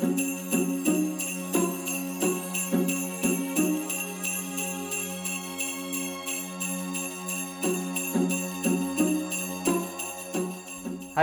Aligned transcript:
Hi 0.00 0.06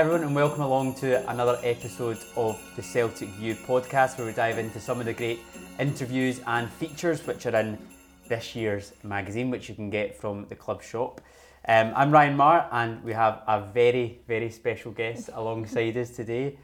everyone 0.02 0.22
and 0.22 0.36
welcome 0.36 0.62
along 0.62 0.94
to 0.96 1.28
another 1.28 1.60
episode 1.64 2.20
of 2.36 2.62
the 2.76 2.84
Celtic 2.84 3.30
View 3.30 3.56
podcast 3.56 4.20
where 4.20 4.28
we 4.28 4.34
dive 4.34 4.60
into 4.60 4.80
some 4.80 5.00
of 5.00 5.08
the 5.08 5.14
great 5.14 5.40
interviews 5.80 6.40
and 6.46 6.70
features 6.70 7.26
which 7.26 7.48
are 7.48 7.56
in 7.56 7.80
this 8.28 8.56
year's 8.56 8.94
magazine 9.02 9.50
which 9.50 9.70
you 9.70 9.74
can 9.74 9.90
get 9.90 10.16
from 10.16 10.46
the 10.50 10.56
club 10.56 10.84
shop. 10.84 11.20
Um, 11.68 11.94
I'm 11.96 12.12
Ryan 12.12 12.38
Maher 12.38 12.68
and 12.72 13.04
we 13.04 13.14
have 13.14 13.42
a 13.48 13.60
very 13.60 14.20
very 14.28 14.52
special 14.52 14.92
guest 14.92 15.32
alongside 15.34 15.98
us 15.98 16.12
today. 16.12 16.60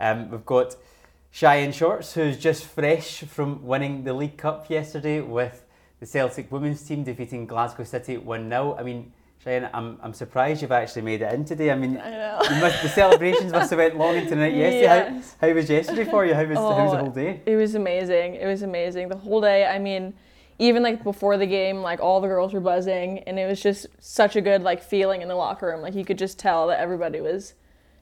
Um, 0.00 0.30
we've 0.30 0.46
got 0.46 0.74
Cheyenne 1.30 1.72
Shorts 1.72 2.14
who's 2.14 2.36
just 2.36 2.64
fresh 2.64 3.20
from 3.20 3.64
winning 3.66 4.04
the 4.04 4.12
League 4.12 4.36
Cup 4.36 4.68
yesterday 4.68 5.20
with 5.20 5.64
the 6.00 6.06
Celtic 6.06 6.50
women's 6.50 6.82
team 6.82 7.04
defeating 7.04 7.46
Glasgow 7.46 7.84
City 7.84 8.16
1-0. 8.16 8.78
I 8.78 8.82
mean 8.82 9.12
Cheyenne, 9.42 9.70
I'm, 9.72 9.98
I'm 10.02 10.12
surprised 10.12 10.60
you've 10.60 10.72
actually 10.72 11.00
made 11.02 11.22
it 11.22 11.32
in 11.32 11.46
today. 11.46 11.70
I 11.70 11.74
mean, 11.74 11.96
I 11.98 12.60
must, 12.60 12.82
the 12.82 12.90
celebrations 12.90 13.52
must 13.52 13.70
have 13.70 13.78
went 13.78 13.96
long 13.96 14.16
into 14.16 14.30
the 14.30 14.36
night 14.36 14.52
yesterday. 14.54 15.14
Yes. 15.14 15.36
How, 15.40 15.48
how 15.48 15.54
was 15.54 15.70
yesterday 15.70 16.04
for 16.04 16.26
you? 16.26 16.34
How 16.34 16.44
was, 16.44 16.58
how 16.58 16.84
was 16.84 16.92
the 16.92 16.98
Oh, 16.98 17.00
whole 17.04 17.10
day? 17.10 17.40
It 17.46 17.56
was 17.56 17.74
amazing. 17.74 18.34
It 18.34 18.44
was 18.44 18.60
amazing. 18.60 19.08
The 19.08 19.16
whole 19.16 19.40
day, 19.40 19.64
I 19.64 19.78
mean, 19.78 20.12
even 20.58 20.82
like 20.82 21.02
before 21.02 21.38
the 21.38 21.46
game, 21.46 21.80
like 21.80 22.00
all 22.00 22.20
the 22.20 22.28
girls 22.28 22.52
were 22.52 22.60
buzzing 22.60 23.20
and 23.20 23.38
it 23.38 23.46
was 23.46 23.62
just 23.62 23.86
such 23.98 24.36
a 24.36 24.42
good 24.42 24.60
like 24.62 24.82
feeling 24.82 25.22
in 25.22 25.28
the 25.28 25.36
locker 25.36 25.68
room. 25.68 25.80
Like 25.80 25.94
you 25.94 26.04
could 26.04 26.18
just 26.18 26.38
tell 26.38 26.66
that 26.66 26.78
everybody 26.78 27.22
was 27.22 27.54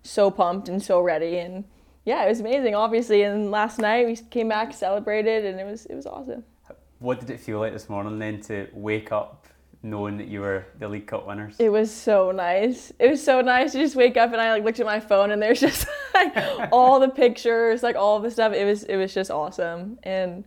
so 0.03 0.33
pumped 0.33 0.69
and 0.69 0.83
so 0.83 1.01
ready 1.01 1.39
and 1.39 1.63
yeah, 2.09 2.25
it 2.25 2.29
was 2.31 2.41
amazing 2.41 2.75
obviously. 2.75 3.23
And 3.23 3.51
last 3.51 3.79
night 3.79 4.07
we 4.07 4.17
came 4.17 4.49
back, 4.49 4.73
celebrated 4.73 5.45
and 5.45 5.61
it 5.61 5.65
was 5.65 5.85
it 5.87 5.95
was 5.95 6.07
awesome. 6.07 6.43
What 7.01 7.21
did 7.21 7.29
it 7.29 7.39
feel 7.39 7.61
like 7.61 7.75
this 7.75 7.91
morning 7.91 8.19
then 8.19 8.41
to 8.43 8.67
wake 8.73 9.13
up 9.13 9.47
knowing 9.83 10.17
that 10.17 10.27
you 10.27 10.41
were 10.41 10.65
the 10.79 10.89
League 10.89 11.07
Cup 11.07 11.27
winners? 11.27 11.57
It 11.59 11.69
was 11.69 11.93
so 11.93 12.33
nice. 12.33 12.93
It 12.99 13.11
was 13.11 13.23
so 13.23 13.43
nice 13.43 13.73
to 13.73 13.79
just 13.79 13.95
wake 13.95 14.17
up 14.17 14.33
and 14.33 14.41
I 14.41 14.53
like 14.53 14.65
looked 14.65 14.81
at 14.81 14.87
my 14.87 15.01
phone 15.01 15.33
and 15.33 15.43
there's 15.43 15.61
just 15.69 15.87
like 16.15 16.35
all 16.73 16.99
the 16.99 17.11
pictures, 17.11 17.83
like 17.83 17.95
all 17.95 18.21
the 18.21 18.31
stuff. 18.31 18.55
It 18.55 18.65
was 18.65 18.85
it 18.85 18.97
was 18.97 19.13
just 19.13 19.31
awesome. 19.31 19.99
And 20.03 20.45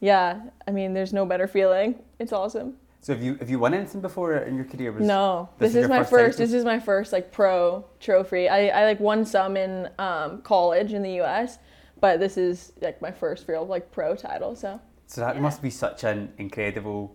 yeah, 0.00 0.40
I 0.66 0.72
mean, 0.72 0.94
there's 0.94 1.12
no 1.12 1.24
better 1.24 1.46
feeling. 1.46 1.94
It's 2.18 2.32
awesome. 2.32 2.74
So 3.00 3.14
have 3.14 3.22
you 3.22 3.34
have 3.36 3.48
you 3.48 3.58
won 3.58 3.74
anything 3.74 4.00
before 4.00 4.34
in 4.36 4.56
your 4.56 4.64
career? 4.64 4.92
Was, 4.92 5.06
No, 5.06 5.48
this 5.58 5.72
this, 5.72 5.76
is 5.76 5.84
is, 5.84 5.88
my 5.88 5.98
first 5.98 6.10
first. 6.10 6.38
This 6.38 6.52
is 6.52 6.64
my 6.64 6.80
first 6.80 7.12
like 7.12 7.30
pro 7.30 7.84
trophy. 8.00 8.48
I, 8.48 8.68
I 8.68 8.84
like 8.84 9.00
won 9.00 9.24
some 9.24 9.56
in 9.56 9.88
um, 9.98 10.42
college 10.42 10.92
in 10.92 11.02
the 11.02 11.12
U.S., 11.22 11.58
but 12.00 12.18
this 12.20 12.36
is 12.36 12.72
like 12.80 13.00
my 13.00 13.10
first 13.12 13.46
real 13.48 13.64
like 13.66 13.90
pro 13.92 14.16
title. 14.16 14.56
So 14.56 14.80
So 15.06 15.20
that 15.20 15.36
Yeah. 15.36 15.42
must 15.42 15.62
be 15.62 15.70
such 15.70 16.04
an 16.04 16.32
incredible 16.38 17.14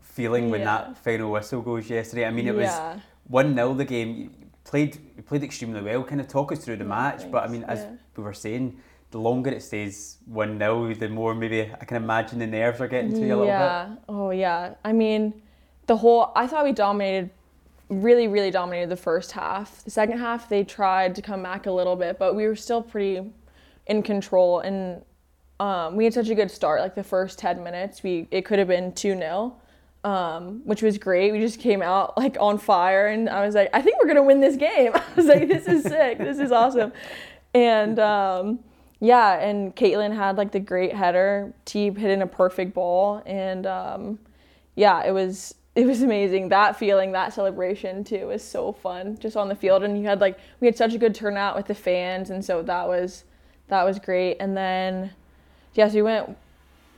feeling 0.00 0.50
when 0.50 0.60
Yeah. 0.60 0.66
that 0.88 0.98
final 0.98 1.30
whistle 1.30 1.60
goes 1.62 1.88
yesterday. 1.90 2.24
I 2.26 2.30
mean, 2.30 2.48
it 2.48 2.54
was 2.54 2.72
one 3.28 3.54
0 3.54 3.74
the 3.74 3.84
game. 3.84 4.08
You 4.16 4.30
played 4.64 4.96
you 5.16 5.22
played 5.22 5.42
extremely 5.44 5.82
well. 5.82 6.02
Kind 6.04 6.20
of 6.22 6.28
talk 6.28 6.52
us 6.52 6.64
through 6.64 6.76
the 6.78 6.84
Yeah, 6.84 6.88
match. 7.02 7.30
But 7.30 7.44
I 7.44 7.48
mean, 7.48 7.64
as 7.64 7.80
Yeah. 7.80 7.90
we 8.16 8.22
were 8.24 8.32
saying, 8.34 8.78
the 9.10 9.18
longer 9.18 9.50
it 9.50 9.62
stays 9.62 10.18
one 10.26 10.58
0 10.58 10.94
the 10.94 11.08
more 11.08 11.34
maybe 11.34 11.62
I 11.80 11.84
can 11.84 11.96
imagine 11.96 12.38
the 12.38 12.46
nerves 12.46 12.80
are 12.80 12.88
getting 12.88 13.12
to 13.12 13.20
you 13.20 13.26
a 13.26 13.36
little 13.36 13.44
bit. 13.44 13.48
yeah. 13.48 13.94
Oh 14.08 14.30
yeah. 14.30 14.74
I 14.84 14.92
mean, 14.92 15.42
the 15.86 15.96
whole. 15.96 16.32
I 16.36 16.46
thought 16.46 16.64
we 16.64 16.72
dominated, 16.72 17.30
really, 17.88 18.28
really 18.28 18.50
dominated 18.50 18.90
the 18.90 18.96
first 18.96 19.32
half. 19.32 19.82
The 19.84 19.90
second 19.90 20.18
half, 20.18 20.48
they 20.48 20.64
tried 20.64 21.14
to 21.14 21.22
come 21.22 21.42
back 21.42 21.66
a 21.66 21.72
little 21.72 21.96
bit, 21.96 22.18
but 22.18 22.34
we 22.34 22.46
were 22.46 22.56
still 22.56 22.82
pretty 22.82 23.32
in 23.86 24.02
control. 24.02 24.60
And 24.60 25.02
um, 25.58 25.96
we 25.96 26.04
had 26.04 26.12
such 26.12 26.28
a 26.28 26.34
good 26.34 26.50
start. 26.50 26.80
Like 26.80 26.94
the 26.94 27.04
first 27.04 27.38
ten 27.38 27.62
minutes, 27.62 28.02
we 28.02 28.28
it 28.30 28.44
could 28.44 28.58
have 28.58 28.68
been 28.68 28.92
two 28.92 29.16
0 29.16 29.56
um, 30.04 30.62
which 30.64 30.82
was 30.82 30.96
great. 30.98 31.32
We 31.32 31.40
just 31.40 31.58
came 31.58 31.82
out 31.82 32.16
like 32.16 32.36
on 32.40 32.58
fire, 32.58 33.08
and 33.08 33.28
I 33.28 33.44
was 33.44 33.54
like, 33.54 33.70
I 33.72 33.82
think 33.82 33.98
we're 34.00 34.08
gonna 34.08 34.22
win 34.22 34.40
this 34.40 34.56
game. 34.56 34.92
I 34.94 35.02
was 35.16 35.26
like, 35.26 35.48
this 35.48 35.66
is 35.66 35.82
sick. 35.82 36.18
This 36.18 36.38
is 36.38 36.52
awesome. 36.52 36.92
And 37.54 37.98
um, 37.98 38.60
yeah, 39.00 39.38
and 39.38 39.74
Caitlin 39.76 40.14
had 40.14 40.36
like 40.36 40.52
the 40.52 40.60
great 40.60 40.92
header. 40.92 41.52
Teeb 41.66 41.96
hit 41.96 42.10
in 42.10 42.22
a 42.22 42.26
perfect 42.26 42.74
ball, 42.74 43.22
and 43.26 43.66
um, 43.66 44.18
yeah, 44.74 45.04
it 45.04 45.12
was 45.12 45.54
it 45.76 45.86
was 45.86 46.02
amazing. 46.02 46.48
That 46.48 46.76
feeling, 46.76 47.12
that 47.12 47.32
celebration 47.32 48.02
too, 48.02 48.26
was 48.26 48.42
so 48.42 48.72
fun. 48.72 49.16
Just 49.18 49.36
on 49.36 49.48
the 49.48 49.54
field, 49.54 49.84
and 49.84 49.96
you 49.96 50.04
had 50.04 50.20
like 50.20 50.38
we 50.58 50.66
had 50.66 50.76
such 50.76 50.94
a 50.94 50.98
good 50.98 51.14
turnout 51.14 51.54
with 51.54 51.66
the 51.66 51.74
fans, 51.74 52.30
and 52.30 52.44
so 52.44 52.62
that 52.62 52.88
was 52.88 53.24
that 53.68 53.84
was 53.84 54.00
great. 54.00 54.38
And 54.40 54.56
then 54.56 55.12
yes, 55.74 55.94
we 55.94 56.02
went. 56.02 56.36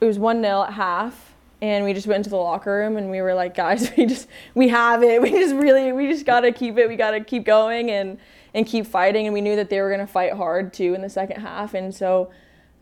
It 0.00 0.06
was 0.06 0.18
one 0.18 0.40
0 0.40 0.62
at 0.62 0.72
half, 0.72 1.34
and 1.60 1.84
we 1.84 1.92
just 1.92 2.06
went 2.06 2.20
into 2.20 2.30
the 2.30 2.36
locker 2.36 2.74
room, 2.74 2.96
and 2.96 3.10
we 3.10 3.20
were 3.20 3.34
like, 3.34 3.54
guys, 3.54 3.92
we 3.98 4.06
just 4.06 4.26
we 4.54 4.68
have 4.68 5.02
it. 5.02 5.20
We 5.20 5.30
just 5.32 5.54
really 5.54 5.92
we 5.92 6.08
just 6.08 6.24
gotta 6.24 6.50
keep 6.50 6.78
it. 6.78 6.88
We 6.88 6.96
gotta 6.96 7.20
keep 7.20 7.44
going 7.44 7.90
and 7.90 8.18
and 8.54 8.66
keep 8.66 8.86
fighting. 8.86 9.26
And 9.26 9.34
we 9.34 9.40
knew 9.40 9.56
that 9.56 9.70
they 9.70 9.80
were 9.80 9.90
gonna 9.90 10.06
fight 10.06 10.32
hard 10.32 10.72
too 10.72 10.94
in 10.94 11.02
the 11.02 11.10
second 11.10 11.40
half, 11.40 11.74
and 11.74 11.94
so 11.94 12.30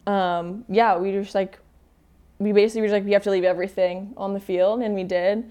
um, 0.07 0.65
yeah, 0.69 0.97
we 0.97 1.13
just 1.13 1.35
like 1.35 1.59
we 2.39 2.53
basically 2.53 2.83
were 2.83 2.87
just 2.87 2.95
like 2.95 3.05
we 3.05 3.13
have 3.13 3.23
to 3.25 3.31
leave 3.31 3.45
everything 3.45 4.15
on 4.17 4.33
the 4.33 4.41
field, 4.41 4.83
and 4.83 4.95
we 4.95 5.05
did. 5.05 5.51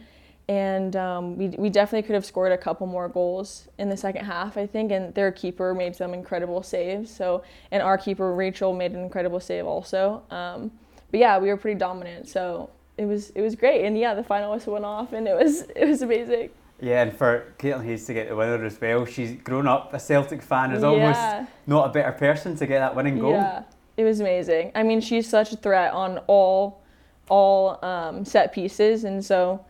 And 0.49 0.95
um, 0.95 1.35
we, 1.35 1.49
we 1.49 1.69
definitely 1.69 2.07
could 2.07 2.13
have 2.13 2.25
scored 2.25 2.53
a 2.53 2.57
couple 2.57 2.87
more 2.87 3.09
goals 3.09 3.67
in 3.79 3.89
the 3.89 3.97
second 3.97 4.23
half, 4.23 4.55
I 4.55 4.65
think. 4.65 4.93
And 4.93 5.13
their 5.13 5.29
keeper 5.29 5.73
made 5.73 5.93
some 5.93 6.13
incredible 6.13 6.63
saves. 6.63 7.13
So, 7.13 7.43
and 7.71 7.83
our 7.83 7.97
keeper 7.97 8.33
Rachel 8.33 8.73
made 8.73 8.93
an 8.93 9.03
incredible 9.03 9.41
save 9.41 9.65
also. 9.65 10.23
Um, 10.31 10.71
but 11.11 11.19
yeah, 11.19 11.37
we 11.37 11.49
were 11.49 11.57
pretty 11.57 11.77
dominant. 11.77 12.29
So 12.29 12.69
it 12.97 13.05
was 13.05 13.29
it 13.31 13.41
was 13.41 13.55
great. 13.55 13.85
And 13.85 13.97
yeah, 13.97 14.13
the 14.13 14.23
final 14.23 14.51
whistle 14.51 14.73
went 14.73 14.85
off, 14.85 15.13
and 15.13 15.27
it 15.27 15.35
was 15.35 15.61
it 15.75 15.85
was 15.85 16.01
amazing. 16.01 16.49
Yeah, 16.79 17.01
and 17.01 17.15
for 17.15 17.53
Caitlin 17.57 17.85
Hayes 17.85 18.05
to 18.05 18.13
get 18.13 18.29
the 18.29 18.35
winner 18.35 18.63
as 18.63 18.79
well, 18.79 19.05
she's 19.05 19.31
grown 19.41 19.67
up 19.67 19.93
a 19.93 19.99
Celtic 19.99 20.41
fan. 20.43 20.71
Is 20.71 20.83
almost 20.83 21.19
not 21.65 21.89
a 21.89 21.91
better 21.91 22.11
person 22.11 22.55
to 22.57 22.67
get 22.67 22.79
that 22.79 22.95
winning 22.95 23.17
goal. 23.17 23.31
Yeah, 23.31 23.63
it 23.97 24.03
was 24.03 24.19
amazing. 24.19 24.71
I 24.75 24.83
mean, 24.83 25.01
she's 25.01 25.27
such 25.27 25.51
a 25.51 25.57
threat 25.57 25.93
on 25.93 26.19
all 26.27 26.83
all 27.29 27.83
um, 27.83 28.23
set 28.23 28.53
pieces, 28.53 29.05
and 29.05 29.25
so 29.25 29.65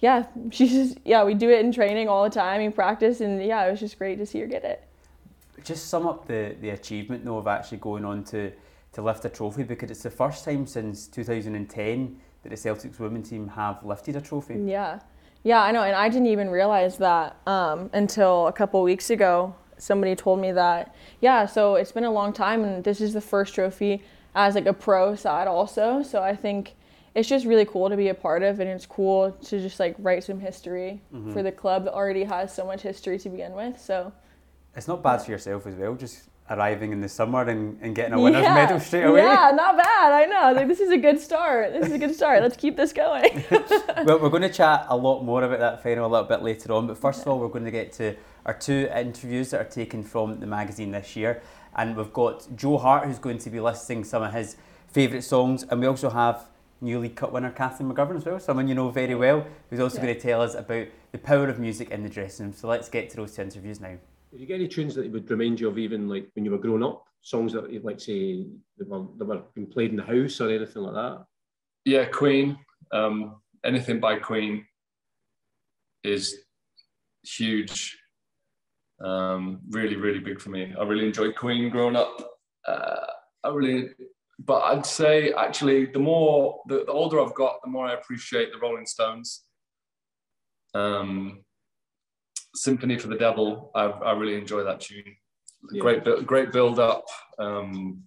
yeah, 0.00 0.26
she's 0.50 0.72
just 0.72 0.98
yeah. 1.04 1.22
We 1.22 1.34
do 1.34 1.50
it 1.50 1.64
in 1.64 1.72
training 1.72 2.08
all 2.08 2.24
the 2.24 2.30
time, 2.30 2.60
in 2.60 2.72
practice, 2.72 3.20
and 3.20 3.42
yeah, 3.42 3.64
it 3.66 3.70
was 3.70 3.80
just 3.80 3.96
great 3.96 4.16
to 4.18 4.26
see 4.26 4.40
her 4.40 4.46
get 4.46 4.64
it. 4.64 4.84
Just 5.62 5.88
sum 5.88 6.06
up 6.06 6.26
the, 6.26 6.56
the 6.60 6.70
achievement 6.70 7.24
though 7.24 7.38
of 7.38 7.46
actually 7.46 7.78
going 7.78 8.04
on 8.04 8.24
to, 8.24 8.50
to 8.92 9.02
lift 9.02 9.24
a 9.26 9.28
trophy 9.28 9.62
because 9.62 9.90
it's 9.90 10.02
the 10.02 10.10
first 10.10 10.44
time 10.44 10.66
since 10.66 11.06
2010 11.06 12.18
that 12.42 12.48
the 12.48 12.54
Celtics 12.56 12.98
women 12.98 13.22
team 13.22 13.46
have 13.48 13.84
lifted 13.84 14.16
a 14.16 14.22
trophy. 14.22 14.54
Yeah, 14.64 15.00
yeah, 15.42 15.62
I 15.62 15.72
know, 15.72 15.82
and 15.82 15.94
I 15.96 16.08
didn't 16.08 16.26
even 16.28 16.50
realize 16.50 16.98
that 16.98 17.36
um, 17.46 17.90
until 17.92 18.46
a 18.46 18.52
couple 18.52 18.82
weeks 18.82 19.10
ago. 19.10 19.54
Somebody 19.78 20.14
told 20.14 20.40
me 20.40 20.52
that 20.52 20.94
yeah, 21.22 21.46
so 21.46 21.76
it's 21.76 21.92
been 21.92 22.04
a 22.04 22.10
long 22.12 22.34
time, 22.34 22.64
and 22.64 22.84
this 22.84 23.00
is 23.00 23.14
the 23.14 23.20
first 23.20 23.54
trophy 23.54 24.02
as 24.34 24.54
like 24.54 24.66
a 24.66 24.74
pro 24.74 25.14
side 25.14 25.48
also. 25.48 26.02
So 26.02 26.22
I 26.22 26.36
think 26.36 26.74
it's 27.14 27.28
just 27.28 27.46
really 27.46 27.64
cool 27.64 27.88
to 27.88 27.96
be 27.96 28.08
a 28.08 28.14
part 28.14 28.42
of, 28.42 28.60
and 28.60 28.68
it's 28.68 28.84
cool 28.84 29.32
to 29.32 29.58
just 29.58 29.80
like 29.80 29.96
write 29.98 30.22
some 30.24 30.38
history 30.38 31.00
for 31.32 31.42
the 31.42 31.50
club 31.52 31.84
that 31.84 31.94
already 31.94 32.24
has 32.24 32.54
so 32.54 32.66
much 32.66 32.82
history 32.82 33.18
to 33.20 33.30
begin 33.30 33.52
with. 33.54 33.80
So 33.80 34.12
It's 34.76 34.86
not 34.86 35.02
bad 35.02 35.22
for 35.22 35.30
yourself 35.30 35.66
as 35.66 35.74
well, 35.74 35.94
just 35.94 36.28
arriving 36.50 36.92
in 36.92 37.00
the 37.00 37.08
summer 37.08 37.42
and, 37.42 37.78
and 37.80 37.94
getting 37.94 38.12
a 38.12 38.20
winner's 38.20 38.42
yeah, 38.42 38.54
medal 38.54 38.80
straight 38.80 39.04
away. 39.04 39.22
Yeah, 39.22 39.52
not 39.54 39.76
bad. 39.76 40.12
I 40.12 40.24
know. 40.26 40.52
Like 40.52 40.66
this 40.66 40.80
is 40.80 40.90
a 40.90 40.98
good 40.98 41.20
start. 41.20 41.72
This 41.72 41.86
is 41.86 41.92
a 41.92 41.98
good 41.98 42.14
start. 42.14 42.42
Let's 42.42 42.56
keep 42.56 42.76
this 42.76 42.92
going. 42.92 43.44
well, 44.04 44.18
we're 44.18 44.28
going 44.28 44.42
to 44.42 44.52
chat 44.52 44.86
a 44.88 44.96
lot 44.96 45.22
more 45.22 45.44
about 45.44 45.60
that 45.60 45.82
final 45.82 46.06
a 46.06 46.10
little 46.10 46.26
bit 46.26 46.42
later 46.42 46.72
on, 46.72 46.86
but 46.88 46.98
first 46.98 47.22
of 47.22 47.28
all, 47.28 47.38
we're 47.38 47.48
going 47.48 47.64
to 47.64 47.70
get 47.70 47.92
to 47.94 48.16
our 48.46 48.54
two 48.54 48.88
interviews 48.94 49.50
that 49.50 49.60
are 49.60 49.70
taken 49.70 50.02
from 50.02 50.40
the 50.40 50.46
magazine 50.46 50.90
this 50.90 51.14
year. 51.14 51.40
And 51.76 51.96
we've 51.96 52.12
got 52.12 52.48
Joe 52.56 52.78
Hart, 52.78 53.06
who's 53.06 53.20
going 53.20 53.38
to 53.38 53.50
be 53.50 53.60
listing 53.60 54.02
some 54.02 54.24
of 54.24 54.32
his 54.32 54.56
favourite 54.88 55.22
songs, 55.22 55.62
and 55.70 55.80
we 55.80 55.86
also 55.86 56.10
have 56.10 56.46
new 56.80 56.98
League 56.98 57.14
Cup 57.14 57.30
winner 57.30 57.50
Kathleen 57.50 57.92
McGovern 57.92 58.16
as 58.16 58.24
well, 58.24 58.40
someone 58.40 58.66
you 58.66 58.74
know 58.74 58.88
very 58.90 59.14
well, 59.14 59.46
who's 59.68 59.78
also 59.78 59.98
Yeah. 59.98 60.04
going 60.04 60.14
to 60.16 60.20
tell 60.20 60.42
us 60.42 60.54
about 60.54 60.88
the 61.12 61.18
power 61.18 61.48
of 61.48 61.60
music 61.60 61.90
in 61.90 62.02
the 62.02 62.08
dressing 62.08 62.46
room. 62.46 62.54
So 62.54 62.66
let's 62.66 62.88
get 62.88 63.10
to 63.10 63.16
those 63.16 63.36
two 63.36 63.42
interviews 63.42 63.80
now. 63.80 63.96
Did 64.30 64.40
you 64.40 64.46
get 64.46 64.54
any 64.54 64.68
tunes 64.68 64.94
that 64.94 65.10
would 65.10 65.30
remind 65.30 65.58
you 65.58 65.68
of 65.68 65.78
even 65.78 66.08
like 66.08 66.30
when 66.34 66.44
you 66.44 66.52
were 66.52 66.58
growing 66.58 66.84
up? 66.84 67.04
Songs 67.22 67.52
that 67.52 67.70
you 67.72 67.80
like 67.80 68.00
say 68.00 68.46
that 68.78 68.88
were, 68.88 69.06
that 69.18 69.24
were 69.24 69.42
being 69.54 69.66
played 69.66 69.90
in 69.90 69.96
the 69.96 70.02
house 70.02 70.40
or 70.40 70.48
anything 70.48 70.82
like 70.82 70.94
that? 70.94 71.24
Yeah, 71.84 72.04
Queen. 72.06 72.58
Um, 72.92 73.40
anything 73.64 74.00
by 74.00 74.18
Queen 74.18 74.64
is 76.04 76.36
huge. 77.22 77.98
Um, 79.04 79.60
really, 79.70 79.96
really 79.96 80.20
big 80.20 80.40
for 80.40 80.50
me. 80.50 80.74
I 80.78 80.84
really 80.84 81.06
enjoyed 81.06 81.34
Queen 81.36 81.70
growing 81.70 81.96
up. 81.96 82.30
Uh, 82.66 83.06
I 83.42 83.48
really, 83.48 83.90
but 84.38 84.60
I'd 84.62 84.86
say 84.86 85.32
actually, 85.32 85.86
the 85.86 85.98
more 85.98 86.60
the, 86.68 86.84
the 86.86 86.92
older 86.92 87.20
I've 87.20 87.34
got, 87.34 87.60
the 87.62 87.70
more 87.70 87.86
I 87.86 87.94
appreciate 87.94 88.52
the 88.52 88.58
Rolling 88.58 88.86
Stones. 88.86 89.42
Um, 90.74 91.44
Sympathy 92.54 92.98
for 92.98 93.08
the 93.08 93.16
Devil. 93.16 93.70
I, 93.74 93.84
I 93.84 94.12
really 94.12 94.36
enjoy 94.36 94.64
that 94.64 94.80
tune. 94.80 95.04
Yeah. 95.72 95.80
Great, 95.80 96.26
great 96.26 96.52
build 96.52 96.78
up. 96.78 97.04
Um, 97.38 98.04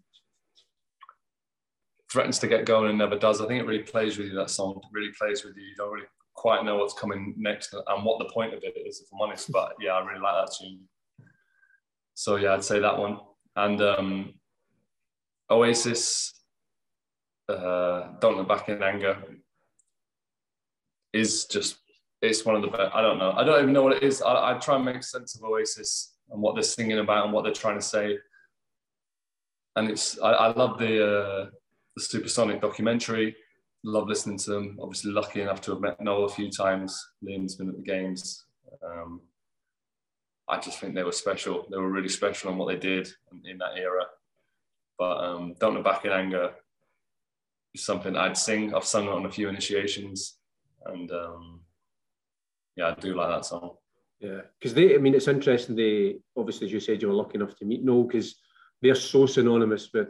threatens 2.12 2.40
to 2.40 2.48
get 2.48 2.66
going 2.66 2.90
and 2.90 2.98
never 2.98 3.18
does. 3.18 3.42
I 3.42 3.48
think 3.48 3.62
it 3.62 3.68
really 3.68 3.84
plays 3.84 4.18
with 4.18 4.28
you. 4.28 4.36
That 4.36 4.50
song 4.50 4.80
really 4.92 5.12
plays 5.20 5.44
with 5.44 5.56
you. 5.58 5.64
You 5.64 5.76
don't 5.76 5.92
really 5.92 6.08
quite 6.36 6.64
know 6.64 6.78
what's 6.78 6.94
coming 6.94 7.34
next 7.38 7.74
and 7.74 8.06
what 8.06 8.20
the 8.20 8.32
point 8.34 8.54
of 8.54 8.64
it 8.64 8.76
is, 8.86 9.02
if 9.02 9.08
I'm 9.14 9.22
honest. 9.22 9.52
But 9.52 9.74
yeah, 9.80 9.92
I 9.92 10.06
really 10.06 10.22
like 10.22 10.46
that 10.46 10.56
tune. 10.60 10.82
So 12.14 12.36
yeah, 12.36 12.54
I'd 12.54 12.64
say 12.64 12.80
that 12.80 12.98
one. 12.98 13.20
And 13.56 13.82
um, 13.82 14.34
Oasis, 15.50 16.34
uh, 17.50 18.10
Don't 18.20 18.38
Look 18.38 18.48
Back 18.48 18.70
in 18.70 18.84
Anger, 18.84 19.18
is 21.14 21.46
just 21.46 21.78
it's 22.24 22.46
one 22.46 22.56
of 22.56 22.62
the 22.62 22.70
best. 22.70 22.96
I 22.96 23.02
don't 23.02 23.20
know. 23.20 23.32
I 23.32 23.44
don't 23.44 23.62
even 23.62 23.74
know 23.74 23.84
what 23.84 23.98
it 23.98 24.04
is. 24.04 24.22
I, 24.22 24.52
I 24.52 24.58
try 24.58 24.78
and 24.78 24.86
make 24.86 25.04
sense 25.04 25.36
of 25.36 25.44
Oasis 25.44 26.14
and 26.32 26.42
what 26.42 26.56
they're 26.56 26.64
singing 26.64 27.00
about 27.00 27.26
and 27.26 27.34
what 27.34 27.44
they're 27.44 27.54
trying 27.54 27.78
to 27.78 27.86
say. 27.86 28.18
And 29.76 29.90
it's 29.90 30.20
I, 30.22 30.32
I 30.32 30.54
love 30.54 30.80
the 30.80 31.04
uh, 31.04 31.50
the 31.96 32.02
Supersonic 32.02 32.62
documentary. 32.62 33.36
Love 33.84 34.08
listening 34.08 34.38
to 34.38 34.52
them. 34.52 34.78
Obviously, 34.82 35.12
lucky 35.12 35.42
enough 35.42 35.60
to 35.62 35.72
have 35.72 35.82
met 35.82 36.00
Noel 36.00 36.24
a 36.24 36.30
few 36.30 36.50
times. 36.50 36.98
Liam's 37.22 37.56
been 37.56 37.70
at 37.70 37.76
the 37.76 37.82
games. 37.82 38.46
Um, 38.82 39.20
I 40.48 40.60
just 40.60 40.80
think 40.80 40.96
they 40.96 41.04
were 41.04 41.12
special. 41.12 41.66
They 41.70 41.78
were 41.78 41.92
really 41.92 42.10
special 42.10 42.52
on 42.52 42.58
what 42.58 42.70
they 42.70 42.80
did 42.80 43.10
in, 43.44 43.58
that 43.58 43.78
era. 43.78 44.06
But 44.98 45.18
um, 45.18 45.56
Don't 45.60 45.74
Look 45.74 45.84
Back 45.84 46.06
in 46.06 46.12
Anger 46.12 46.52
is 47.74 47.84
something 47.84 48.16
I'd 48.16 48.38
sing. 48.38 48.74
I've 48.74 48.86
sung 48.86 49.08
it 49.08 49.12
on 49.12 49.26
a 49.26 49.32
few 49.32 49.50
initiations. 49.50 50.38
And 50.86 51.12
um, 51.12 51.63
yeah, 52.76 52.88
I 52.88 53.00
do 53.00 53.16
like 53.16 53.30
that 53.30 53.46
song. 53.46 53.76
Yeah, 54.20 54.42
because 54.58 54.74
they, 54.74 54.96
I 54.96 54.98
mean, 55.00 55.16
it's 55.16 55.28
interesting. 55.28 55.76
They 55.76 56.18
obviously, 56.38 56.68
as 56.68 56.74
you 56.74 56.80
said, 56.80 57.02
you 57.02 57.10
were 57.10 57.14
lucky 57.14 57.36
enough 57.36 57.58
to 57.58 57.66
meet 57.66 57.84
Noel 57.84 58.04
because 58.04 58.36
they're 58.82 58.96
so 58.96 59.26
synonymous 59.26 59.90
with, 59.94 60.10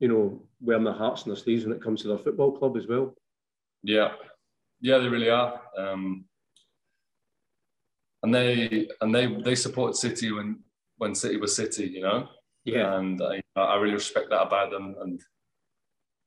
you 0.00 0.08
know, 0.08 0.42
wearing 0.60 0.84
their 0.84 0.94
hearts 0.94 1.22
on 1.22 1.28
their 1.28 1.36
sleeves 1.36 1.64
when 1.64 1.76
it 1.76 1.82
comes 1.82 2.02
to 2.02 2.08
their 2.08 2.18
football 2.18 2.56
club 2.58 2.76
as 2.76 2.86
well. 2.86 3.14
Yeah, 3.82 4.12
yeah, 4.80 4.98
they 4.98 5.08
really 5.08 5.30
are. 5.30 5.60
Um, 5.76 6.24
and 8.22 8.34
they 8.34 8.88
and 9.00 9.14
they 9.14 9.26
they 9.42 9.54
support 9.54 9.96
City 9.96 10.32
when 10.32 10.60
when 10.96 11.14
City 11.14 11.36
was 11.36 11.54
City, 11.54 11.86
you 11.86 12.02
know. 12.02 12.28
Yeah. 12.64 12.98
And 12.98 13.22
I, 13.22 13.40
I 13.56 13.76
really 13.76 13.94
respect 13.94 14.30
that 14.30 14.42
about 14.42 14.70
them, 14.70 14.96
and 15.00 15.20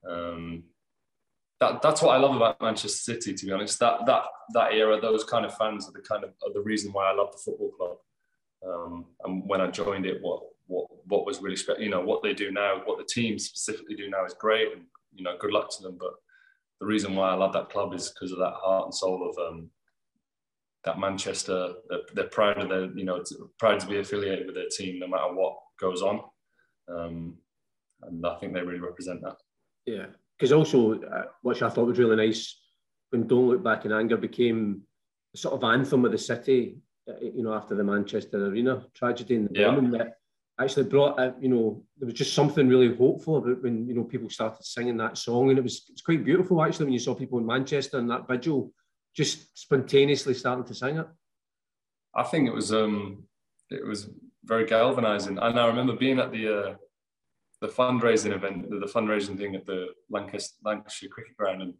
um, 0.09 0.63
that 1.61 1.81
that's 1.81 2.01
what 2.01 2.15
I 2.15 2.17
love 2.17 2.35
about 2.35 2.59
Manchester 2.59 3.13
City. 3.13 3.33
To 3.33 3.45
be 3.45 3.51
honest, 3.53 3.79
that 3.79 4.05
that 4.07 4.23
that 4.53 4.73
era, 4.73 4.99
those 4.99 5.23
kind 5.23 5.45
of 5.45 5.55
fans 5.55 5.87
are 5.87 5.91
the 5.91 6.01
kind 6.01 6.25
of 6.25 6.33
the 6.53 6.59
reason 6.59 6.91
why 6.91 7.09
I 7.09 7.13
love 7.13 7.31
the 7.31 7.37
football 7.37 7.71
club. 7.77 7.97
Um, 8.67 9.05
and 9.23 9.47
when 9.47 9.61
I 9.61 9.67
joined 9.67 10.05
it, 10.05 10.21
what 10.21 10.41
what 10.65 10.87
what 11.05 11.25
was 11.25 11.39
really 11.41 11.55
special, 11.55 11.81
you 11.81 11.89
know, 11.89 12.01
what 12.01 12.23
they 12.23 12.33
do 12.33 12.51
now, 12.51 12.81
what 12.83 12.97
the 12.97 13.05
team 13.05 13.37
specifically 13.37 13.95
do 13.95 14.09
now 14.09 14.25
is 14.25 14.33
great, 14.33 14.73
and 14.73 14.83
you 15.13 15.23
know, 15.23 15.37
good 15.39 15.53
luck 15.53 15.69
to 15.77 15.83
them. 15.83 15.97
But 15.99 16.13
the 16.79 16.87
reason 16.87 17.15
why 17.15 17.29
I 17.29 17.35
love 17.35 17.53
that 17.53 17.69
club 17.69 17.93
is 17.93 18.09
because 18.09 18.31
of 18.31 18.39
that 18.39 18.55
heart 18.55 18.85
and 18.85 18.93
soul 18.93 19.29
of 19.29 19.37
um, 19.47 19.69
that 20.83 20.99
Manchester. 20.99 21.73
They're, 21.89 21.99
they're, 22.15 22.27
proud 22.29 22.57
of 22.57 22.69
their, 22.69 22.85
you 22.97 23.05
know, 23.05 23.23
proud 23.59 23.79
to 23.81 23.87
be 23.87 23.99
affiliated 23.99 24.47
with 24.47 24.55
their 24.55 24.69
team, 24.75 24.99
no 24.99 25.07
matter 25.07 25.31
what 25.33 25.57
goes 25.79 26.01
on. 26.01 26.21
Um, 26.89 27.37
and 28.01 28.25
I 28.25 28.35
think 28.37 28.53
they 28.53 28.61
really 28.61 28.79
represent 28.79 29.21
that. 29.21 29.35
Yeah, 29.85 30.07
because 30.41 30.53
also, 30.53 30.99
uh, 30.99 31.25
which 31.43 31.61
I 31.61 31.69
thought 31.69 31.85
was 31.85 31.99
really 31.99 32.15
nice, 32.15 32.59
when 33.11 33.27
Don't 33.27 33.47
Look 33.47 33.63
Back 33.63 33.85
in 33.85 33.91
Anger 33.91 34.17
became 34.17 34.81
a 35.35 35.37
sort 35.37 35.53
of 35.53 35.63
anthem 35.63 36.03
of 36.03 36.11
the 36.11 36.17
city, 36.17 36.79
uh, 37.07 37.13
you 37.21 37.43
know, 37.43 37.53
after 37.53 37.75
the 37.75 37.83
Manchester 37.83 38.47
Arena 38.47 38.83
tragedy 38.95 39.35
and 39.35 39.49
the 39.49 39.59
yeah. 39.59 39.67
bombing, 39.67 39.91
that 39.91 40.15
actually 40.59 40.85
brought, 40.85 41.19
uh, 41.19 41.33
you 41.39 41.47
know, 41.47 41.83
there 41.99 42.07
was 42.07 42.15
just 42.15 42.33
something 42.33 42.67
really 42.67 42.95
hopeful 42.95 43.37
about 43.37 43.61
when, 43.61 43.87
you 43.87 43.93
know, 43.93 44.03
people 44.03 44.31
started 44.31 44.63
singing 44.63 44.97
that 44.97 45.15
song. 45.15 45.51
And 45.51 45.59
it 45.59 45.61
was, 45.61 45.85
it's 45.91 46.01
quite 46.01 46.25
beautiful, 46.25 46.63
actually, 46.63 46.85
when 46.85 46.93
you 46.93 46.99
saw 46.99 47.13
people 47.13 47.37
in 47.37 47.45
Manchester 47.45 47.99
and 47.99 48.09
that 48.09 48.27
vigil 48.27 48.73
just 49.15 49.55
spontaneously 49.55 50.33
starting 50.33 50.65
to 50.65 50.73
sing 50.73 50.97
it? 50.97 51.07
I 52.15 52.23
think 52.23 52.47
it 52.47 52.53
was 52.53 52.73
um, 52.73 53.25
it 53.69 53.85
was 53.85 54.09
very 54.43 54.65
galvanizing. 54.65 55.37
And 55.37 55.59
I 55.59 55.67
remember 55.67 55.95
being 55.95 56.19
at 56.19 56.31
the 56.31 56.57
uh, 56.59 56.75
the 57.61 57.67
fundraising 57.67 58.33
event, 58.33 58.69
the, 58.69 58.87
fundraising 58.87 59.37
thing 59.37 59.55
at 59.55 59.65
the 59.65 59.87
Lancaster, 60.09 60.57
Lancashire 60.65 61.09
Cricket 61.09 61.37
Ground, 61.37 61.61
and 61.61 61.73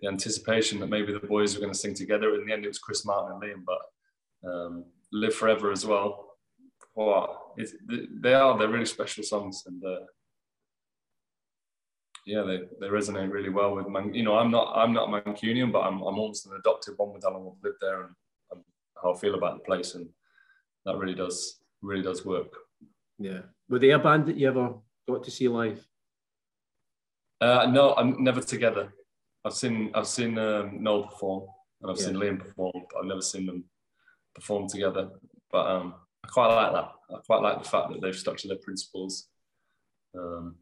the 0.00 0.08
anticipation 0.08 0.78
that 0.80 0.90
maybe 0.90 1.12
the 1.12 1.20
boys 1.20 1.54
were 1.54 1.60
going 1.60 1.72
to 1.72 1.78
sing 1.78 1.94
together. 1.94 2.34
In 2.34 2.46
the 2.46 2.52
end, 2.52 2.64
it 2.64 2.68
was 2.68 2.78
Chris 2.78 3.06
Martin 3.06 3.32
and 3.32 3.42
Liam, 3.42 3.64
but 3.64 4.48
um, 4.48 4.84
"Live 5.10 5.34
Forever" 5.34 5.72
as 5.72 5.86
well. 5.86 6.36
Wow, 6.94 7.54
they 8.20 8.34
are 8.34 8.58
they're 8.58 8.68
really 8.68 8.84
special 8.84 9.24
songs, 9.24 9.62
and 9.66 9.82
uh, 9.82 10.04
yeah, 12.26 12.42
they, 12.42 12.60
they 12.80 12.88
resonate 12.88 13.32
really 13.32 13.48
well 13.48 13.74
with 13.74 13.88
Man. 13.88 14.12
You 14.12 14.24
know, 14.24 14.36
I'm 14.36 14.50
not 14.50 14.74
I'm 14.76 14.92
not 14.92 15.08
Mancunian, 15.08 15.72
but 15.72 15.80
I'm 15.80 16.02
I'm 16.02 16.18
almost 16.18 16.46
an 16.46 16.52
adopted 16.58 16.94
one 16.98 17.14
with 17.14 17.24
Alan 17.24 17.50
lived 17.64 17.78
there 17.80 18.02
and, 18.02 18.14
and 18.50 18.60
how 19.02 19.14
I 19.14 19.18
feel 19.18 19.34
about 19.34 19.54
the 19.54 19.64
place, 19.64 19.94
and 19.94 20.06
that 20.84 20.98
really 20.98 21.14
does 21.14 21.62
really 21.80 22.02
does 22.02 22.22
work. 22.26 22.52
Yeah, 23.18 23.40
were 23.70 23.78
they 23.78 23.90
a 23.92 23.98
band 23.98 24.26
that 24.26 24.36
you 24.36 24.48
ever 24.48 24.74
got 25.08 25.24
to 25.24 25.30
see 25.30 25.48
live? 25.48 25.86
Uh, 27.40 27.66
no, 27.70 27.94
I'm 27.94 28.22
never 28.22 28.40
together. 28.40 28.94
I've 29.44 29.54
seen 29.54 29.90
I've 29.94 30.06
seen 30.06 30.38
um, 30.38 30.82
Noel 30.82 31.08
perform 31.08 31.48
and 31.80 31.90
I've 31.90 31.98
yeah. 31.98 32.06
seen 32.06 32.14
Liam 32.14 32.38
perform, 32.38 32.72
but 32.74 33.00
I've 33.00 33.06
never 33.06 33.22
seen 33.22 33.46
them 33.46 33.64
perform 34.34 34.68
together. 34.68 35.10
But 35.50 35.66
um, 35.66 35.94
I 36.24 36.28
quite 36.28 36.54
like 36.54 36.72
that. 36.72 36.92
I 37.10 37.18
quite 37.26 37.42
like 37.42 37.62
the 37.62 37.68
fact 37.68 37.90
that 37.90 38.00
they've 38.00 38.14
stuck 38.14 38.36
to 38.38 38.48
their 38.48 38.58
principles. 38.58 39.28
Um, 40.16 40.56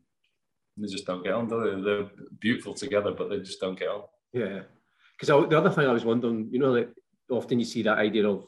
they 0.77 0.89
just 0.89 1.07
don't 1.07 1.23
get 1.23 1.35
on. 1.35 1.49
They? 1.49 1.83
They're 1.83 2.11
beautiful 2.41 2.73
together, 2.73 3.13
but 3.13 3.29
they 3.29 3.39
just 3.39 3.61
don't 3.61 3.79
get 3.79 3.89
on. 3.89 4.03
Yeah, 4.33 4.61
because 5.19 5.49
the 5.51 5.59
other 5.59 5.71
thing 5.71 5.87
I 5.87 5.93
was 5.93 6.05
wondering, 6.05 6.49
you 6.51 6.59
know, 6.59 6.73
like 6.73 6.89
often 7.31 7.59
you 7.59 7.65
see 7.65 7.83
that 7.83 7.99
idea 7.99 8.27
of 8.27 8.47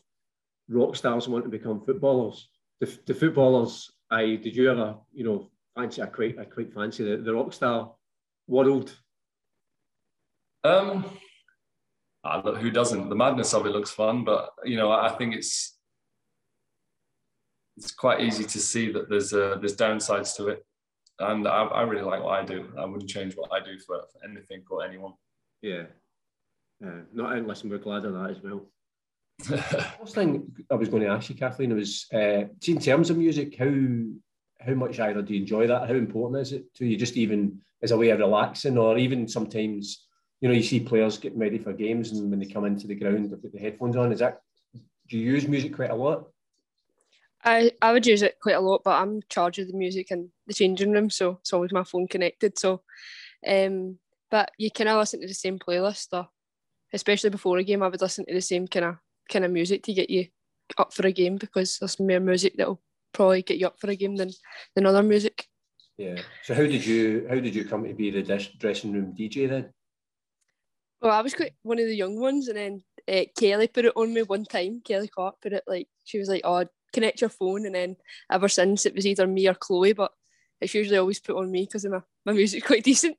rock 0.69 0.97
stars 0.97 1.29
wanting 1.29 1.51
to 1.51 1.59
become 1.59 1.85
footballers. 1.85 2.49
The, 2.81 2.99
the 3.07 3.15
footballers, 3.15 3.91
I 4.11 4.37
did 4.37 4.57
you 4.57 4.71
ever, 4.71 4.97
you 5.13 5.25
know, 5.25 5.51
fancy? 5.75 6.03
I 6.03 6.07
quite, 6.07 6.39
I 6.39 6.45
quite 6.45 6.73
fancy 6.73 7.05
the, 7.05 7.23
the 7.23 7.35
rock 7.35 7.53
star 7.53 7.93
world. 8.47 8.97
Um, 10.65 11.05
ah, 12.25 12.43
look, 12.45 12.59
who 12.59 12.71
doesn't? 12.71 13.09
The 13.09 13.17
madness 13.17 13.55
of 13.55 13.67
it 13.67 13.71
looks 13.71 13.91
fun, 13.91 14.25
but 14.25 14.51
you 14.65 14.77
know, 14.77 14.93
I 14.93 15.11
think 15.11 15.35
it's 15.35 15.77
it's 17.77 17.93
quite 17.93 18.21
easy 18.21 18.45
to 18.45 18.59
see 18.59 18.93
that 18.93 19.09
there's 19.09 19.33
uh, 19.33 19.57
there's 19.61 19.77
downsides 19.77 20.37
to 20.37 20.49
it 20.49 20.65
and 21.19 21.47
I, 21.47 21.65
I, 21.65 21.83
really 21.83 22.03
like 22.03 22.23
what 22.23 22.39
I 22.41 22.45
do. 22.45 22.73
I 22.79 22.85
wouldn't 22.85 23.11
change 23.11 23.35
what 23.35 23.51
I 23.53 23.65
do 23.65 23.79
for, 23.79 24.01
for 24.13 24.29
anything 24.29 24.63
or 24.71 24.85
anyone. 24.85 25.13
Yeah, 25.61 25.85
uh, 26.85 27.03
not 27.13 27.37
unless 27.37 27.65
we're 27.65 27.79
glad 27.79 28.05
of 28.05 28.15
that 28.15 28.31
as 28.31 28.43
well. 28.43 28.67
First 29.99 30.15
thing 30.15 30.53
I 30.71 30.75
was 30.75 30.89
going 30.89 31.03
to 31.03 31.09
ask 31.09 31.29
you, 31.29 31.37
Kathleen, 31.37 31.75
was 31.75 32.07
uh, 32.13 32.45
in 32.67 32.79
terms 32.79 33.11
of 33.11 33.17
music, 33.17 33.57
how 33.59 33.73
how 34.65 34.75
much 34.75 35.01
either 35.01 35.23
do 35.23 35.35
you 35.35 35.41
enjoy 35.41 35.67
that? 35.67 35.89
How 35.89 35.95
important 35.95 36.41
is 36.43 36.53
it 36.53 36.73
to 36.75 36.87
you? 36.87 36.97
Just 36.97 37.17
even 37.17 37.61
as 37.83 37.91
a 37.91 37.97
way 37.97 38.11
of 38.11 38.19
relaxing, 38.19 38.79
or 38.79 38.97
even 38.99 39.27
sometimes, 39.29 40.07
you 40.41 40.49
know, 40.49 40.55
you 40.55 40.63
see 40.63 40.81
players 40.81 41.19
getting 41.19 41.39
ready 41.39 41.59
for 41.59 41.73
games, 41.73 42.11
and 42.11 42.31
when 42.31 42.39
they 42.39 42.47
come 42.47 42.65
into 42.65 42.87
the 42.87 42.95
ground, 42.95 43.31
they 43.31 43.37
put 43.37 43.53
the 43.53 43.59
headphones 43.59 43.97
on. 43.97 44.13
Is 44.13 44.21
that 44.21 44.41
do 45.09 45.19
you 45.19 45.33
use 45.33 45.47
music 45.47 45.75
quite 45.75 45.91
a 45.91 45.95
lot? 45.95 46.29
I, 47.45 47.73
I 47.83 47.93
would 47.93 48.07
use 48.07 48.23
it 48.23 48.39
quite 48.41 48.55
a 48.55 48.61
lot, 48.61 48.83
but 48.85 48.93
I'm 48.93 49.17
in 49.17 49.23
charge 49.29 49.59
of 49.59 49.67
the 49.67 49.77
music 49.77 50.11
in 50.11 50.31
the 50.47 50.55
changing 50.55 50.93
room, 50.93 51.11
so 51.11 51.39
it's 51.41 51.53
always 51.53 51.73
my 51.73 51.83
phone 51.83 52.07
connected. 52.07 52.59
So, 52.59 52.83
um, 53.47 53.99
but 54.31 54.53
you 54.59 54.71
kind 54.71 54.89
of 54.89 54.99
listen 54.99 55.21
to 55.21 55.27
the 55.27 55.35
same 55.35 55.59
playlist, 55.59 56.09
or 56.13 56.29
especially 56.93 57.31
before 57.31 57.59
a 57.59 57.65
game, 57.65 57.83
I 57.83 57.89
would 57.89 58.01
listen 58.01 58.25
to 58.27 58.35
the 58.35 58.41
same 58.41 58.69
kind 58.69 58.87
of 58.87 58.97
kind 59.31 59.45
of 59.45 59.51
music 59.51 59.83
to 59.85 59.93
get 59.93 60.11
you 60.11 60.27
up 60.79 60.93
for 60.93 61.07
a 61.07 61.13
game 61.13 61.37
because 61.37 61.79
there's 61.79 61.99
more 61.99 62.21
music 62.21 62.55
that'll 62.57 62.81
probably 63.13 63.43
get 63.43 63.59
you 63.59 63.67
up 63.67 63.79
for 63.79 63.91
a 63.91 63.97
game 63.97 64.17
than 64.17 64.31
than 64.75 64.87
other 64.87 65.03
music. 65.03 65.47
Yeah. 65.99 66.21
So 66.43 66.55
how 66.55 66.63
did 66.63 66.85
you 66.85 67.27
how 67.29 67.37
did 67.37 67.55
you 67.55 67.65
come 67.65 67.85
to 67.85 67.95
be 67.95 68.11
the 68.11 68.23
dressing 68.59 68.93
room 68.93 69.15
DJ 69.19 69.49
then? 69.49 69.73
Well, 71.01 71.13
I 71.13 71.21
was 71.21 71.35
quite 71.35 71.55
one 71.63 71.79
of 71.79 71.87
the 71.87 71.97
young 71.97 72.21
ones, 72.21 72.49
and 72.49 72.57
then 72.57 72.83
uh, 73.09 73.25
Kelly 73.39 73.67
put 73.67 73.85
it 73.85 73.93
on 73.97 74.15
me 74.15 74.23
one 74.23 74.45
time. 74.45 74.83
Kelly 74.85 75.09
Clark 75.09 75.41
put 75.43 75.53
it 75.53 75.65
like 75.67 75.89
she 76.05 76.19
was 76.19 76.29
like, 76.29 76.43
"Oh, 76.45 76.65
connect 76.93 77.21
your 77.21 77.31
phone, 77.31 77.67
and 77.67 77.75
then 77.75 77.97
ever 78.31 78.49
since 78.49 78.87
it 78.87 78.95
was 78.95 79.07
either 79.07 79.27
me 79.27 79.49
or 79.49 79.55
Chloe, 79.55 79.93
but 79.93 80.13
it's 80.61 80.75
usually 80.75 80.99
always 80.99 81.21
put 81.21 81.37
on 81.37 81.51
me 81.51 81.65
because 81.65 81.85
my, 81.87 82.01
my 82.25 82.33
music's 82.33 82.67
quite 82.67 82.85
decent. 82.93 83.17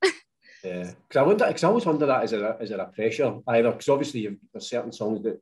yeah, 0.63 0.91
because 1.07 1.17
I 1.17 1.23
wonder, 1.23 1.47
because 1.47 1.63
I 1.63 1.67
always 1.67 1.85
wonder 1.85 2.05
that 2.05 2.23
is 2.23 2.31
there 2.31 2.45
a, 2.45 2.57
is 2.57 2.69
there 2.69 2.79
a 2.79 2.87
pressure 2.87 3.39
either? 3.47 3.71
Because 3.71 3.89
obviously 3.89 4.37
there's 4.53 4.69
certain 4.69 4.91
songs 4.91 5.21
that 5.23 5.41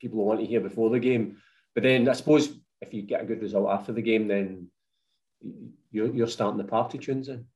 people 0.00 0.24
want 0.24 0.40
to 0.40 0.46
hear 0.46 0.60
before 0.60 0.90
the 0.90 0.98
game, 0.98 1.36
but 1.74 1.82
then 1.82 2.08
I 2.08 2.14
suppose 2.14 2.56
if 2.82 2.92
you 2.92 3.02
get 3.02 3.22
a 3.22 3.24
good 3.24 3.40
result 3.40 3.70
after 3.70 3.92
the 3.92 4.02
game, 4.02 4.28
then 4.28 4.68
you're 5.90 6.12
you're 6.12 6.26
starting 6.26 6.58
the 6.58 6.64
party 6.64 6.98
tunes 6.98 7.28
in. 7.28 7.46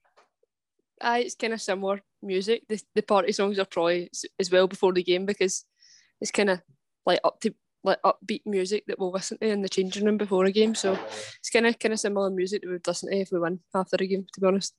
Aye, 1.02 1.20
it's 1.20 1.34
kind 1.34 1.52
of 1.52 1.60
similar 1.60 2.00
music. 2.22 2.62
The, 2.68 2.80
the 2.94 3.02
party 3.02 3.32
songs 3.32 3.58
are 3.58 3.66
probably 3.66 4.10
as 4.38 4.50
well 4.50 4.66
before 4.66 4.94
the 4.94 5.02
game 5.02 5.26
because 5.26 5.64
it's 6.20 6.30
kind 6.30 6.48
of 6.48 6.62
like 7.04 7.20
up 7.22 7.40
to 7.40 7.54
like 7.84 8.00
upbeat 8.02 8.42
music 8.46 8.84
that 8.86 8.98
we'll 8.98 9.12
listen 9.12 9.38
to 9.38 9.46
in 9.46 9.62
the 9.62 9.68
changing 9.68 10.04
room 10.04 10.16
before 10.16 10.44
a 10.44 10.52
game. 10.52 10.74
So 10.74 10.98
it's 11.38 11.50
kind 11.50 11.66
of 11.66 11.78
kind 11.78 11.92
of 11.92 12.00
similar 12.00 12.30
music 12.30 12.62
that 12.62 12.70
we'd 12.70 12.86
listen 12.86 13.10
to 13.10 13.16
if 13.16 13.30
we 13.30 13.38
win 13.38 13.60
after 13.74 13.96
a 14.00 14.06
game. 14.06 14.26
To 14.32 14.40
be 14.40 14.46
honest. 14.46 14.74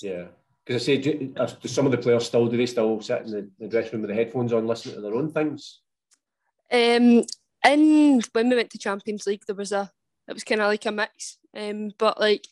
Yeah, 0.00 0.26
Because 0.64 0.82
I 0.82 0.86
say, 0.86 0.98
do, 0.98 1.34
do, 1.34 1.68
some 1.68 1.86
of 1.86 1.92
the 1.92 1.98
players 1.98 2.26
still 2.26 2.46
do 2.46 2.56
they 2.56 2.66
still 2.66 3.00
sit 3.00 3.22
in 3.22 3.30
the, 3.30 3.50
the 3.58 3.68
dressing 3.68 3.92
room 3.92 4.02
with 4.02 4.10
the 4.10 4.16
headphones 4.16 4.52
on, 4.52 4.66
listening 4.66 4.96
to 4.96 5.00
their 5.00 5.14
own 5.14 5.30
things? 5.30 5.80
Um, 6.70 7.24
and 7.64 8.24
when 8.32 8.48
we 8.48 8.56
went 8.56 8.70
to 8.70 8.78
Champions 8.78 9.26
League, 9.26 9.42
there 9.46 9.56
was 9.56 9.72
a 9.72 9.90
it 10.28 10.34
was 10.34 10.44
kind 10.44 10.60
of 10.60 10.68
like 10.68 10.86
a 10.86 10.92
mix. 10.92 11.38
Um, 11.56 11.90
but 11.98 12.18
like, 12.20 12.46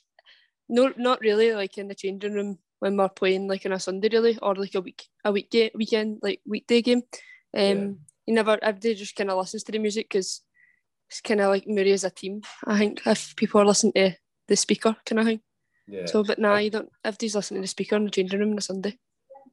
no, 0.68 0.92
not 0.96 1.20
really. 1.20 1.52
Like 1.52 1.78
in 1.78 1.88
the 1.88 1.94
changing 1.94 2.34
room 2.34 2.58
when 2.80 2.96
we're 2.96 3.08
playing 3.08 3.48
like 3.48 3.66
on 3.66 3.72
a 3.72 3.80
Sunday 3.80 4.08
really, 4.12 4.38
or 4.42 4.54
like 4.54 4.74
a 4.74 4.80
week, 4.80 5.06
a 5.24 5.32
week 5.32 5.54
weekend, 5.74 6.18
like 6.22 6.40
weekday 6.46 6.82
game. 6.82 7.02
Um, 7.52 7.62
yeah. 7.62 7.88
you 8.26 8.34
never, 8.34 8.58
everybody 8.62 8.94
just 8.94 9.16
kind 9.16 9.30
of 9.30 9.38
listens 9.38 9.64
to 9.64 9.72
the 9.72 9.78
music 9.78 10.08
because 10.08 10.42
it's 11.08 11.20
kind 11.20 11.40
of 11.40 11.48
like 11.48 11.66
Moray 11.66 11.92
as 11.92 12.04
a 12.04 12.10
team. 12.10 12.42
I 12.66 12.78
think 12.78 13.02
if 13.06 13.34
people 13.36 13.60
are 13.60 13.66
listening 13.66 13.92
to 13.94 14.16
the 14.48 14.56
speaker 14.56 14.96
kind 15.04 15.20
of 15.20 15.26
thing. 15.26 15.40
Yeah. 15.86 16.06
So, 16.06 16.22
but 16.22 16.38
now 16.38 16.50
nah, 16.50 16.58
you 16.58 16.70
don't. 16.70 16.88
Everybody's 17.04 17.34
listening 17.34 17.62
to 17.62 17.64
the 17.64 17.68
speaker 17.68 17.96
in 17.96 18.04
the 18.04 18.10
changing 18.10 18.38
room 18.38 18.52
on 18.52 18.58
a 18.58 18.62
Sunday. 18.62 18.96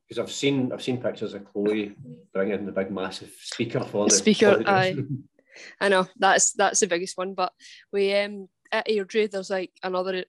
Because 0.08 0.20
I've 0.20 0.32
seen 0.32 0.72
I've 0.72 0.84
seen 0.84 1.02
pictures 1.02 1.34
of 1.34 1.52
Chloe 1.52 1.96
bringing 2.34 2.66
the 2.66 2.72
big 2.72 2.92
massive 2.92 3.34
speaker 3.42 3.82
for 3.82 4.08
the 4.08 4.14
speaker. 4.14 4.64
Aye, 4.66 4.96
I 5.80 5.90
know 5.90 6.08
that's 6.18 6.54
that's 6.54 6.80
the 6.80 6.88
biggest 6.88 7.18
one. 7.18 7.34
But 7.34 7.54
we 7.92 8.16
um 8.16 8.50
at 8.72 8.88
Airdrie 8.88 9.30
there's 9.30 9.50
like 9.50 9.72
another 9.84 10.26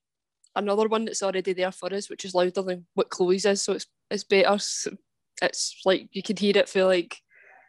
another 0.55 0.89
one 0.89 1.05
that's 1.05 1.23
already 1.23 1.53
there 1.53 1.73
for 1.73 1.93
us, 1.93 2.11
which 2.11 2.25
is 2.25 2.35
louder 2.35 2.63
than 2.63 2.87
what 2.95 3.11
Chloe's 3.11 3.45
is. 3.45 3.63
So 3.63 3.75
it's 3.75 3.87
it's 4.11 4.25
better. 4.25 4.55
It's 5.41 5.81
like 5.85 6.09
you 6.13 6.23
can 6.23 6.37
hear 6.37 6.57
it 6.57 6.69
feel 6.69 6.87
like 6.87 7.17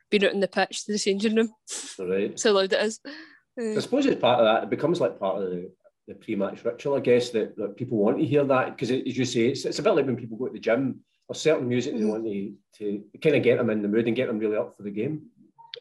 being 0.09 0.25
out 0.25 0.33
in 0.33 0.39
the 0.39 0.47
pitch 0.47 0.85
to 0.85 0.91
the 0.91 0.99
changing 0.99 1.35
room. 1.35 1.53
Right. 1.99 2.39
so 2.39 2.51
loud 2.51 2.73
it 2.73 2.81
is. 2.81 2.99
I 3.57 3.79
suppose 3.79 4.05
it's 4.05 4.21
part 4.21 4.39
of 4.39 4.45
that. 4.45 4.63
It 4.63 4.69
becomes 4.69 5.01
like 5.01 5.19
part 5.19 5.41
of 5.41 5.49
the, 5.49 5.71
the 6.07 6.15
pre-match 6.15 6.63
ritual, 6.63 6.95
I 6.95 7.01
guess, 7.01 7.29
that, 7.31 7.57
that 7.57 7.75
people 7.75 7.97
want 7.97 8.17
to 8.17 8.25
hear 8.25 8.43
that 8.45 8.75
because, 8.75 8.89
as 8.89 9.17
you 9.17 9.25
say, 9.25 9.47
it's, 9.47 9.65
it's 9.65 9.79
a 9.79 9.83
bit 9.83 9.91
like 9.91 10.05
when 10.05 10.15
people 10.15 10.37
go 10.37 10.47
to 10.47 10.53
the 10.53 10.59
gym. 10.59 11.01
There's 11.27 11.41
certain 11.41 11.67
music 11.67 11.93
mm-hmm. 11.93 12.03
they 12.03 12.09
want 12.09 12.23
to, 12.25 12.53
to 12.77 13.17
kind 13.19 13.35
of 13.35 13.43
get 13.43 13.57
them 13.57 13.69
in 13.69 13.81
the 13.81 13.87
mood 13.87 14.07
and 14.07 14.15
get 14.15 14.27
them 14.27 14.39
really 14.39 14.55
up 14.55 14.75
for 14.75 14.83
the 14.83 14.91
game. 14.91 15.27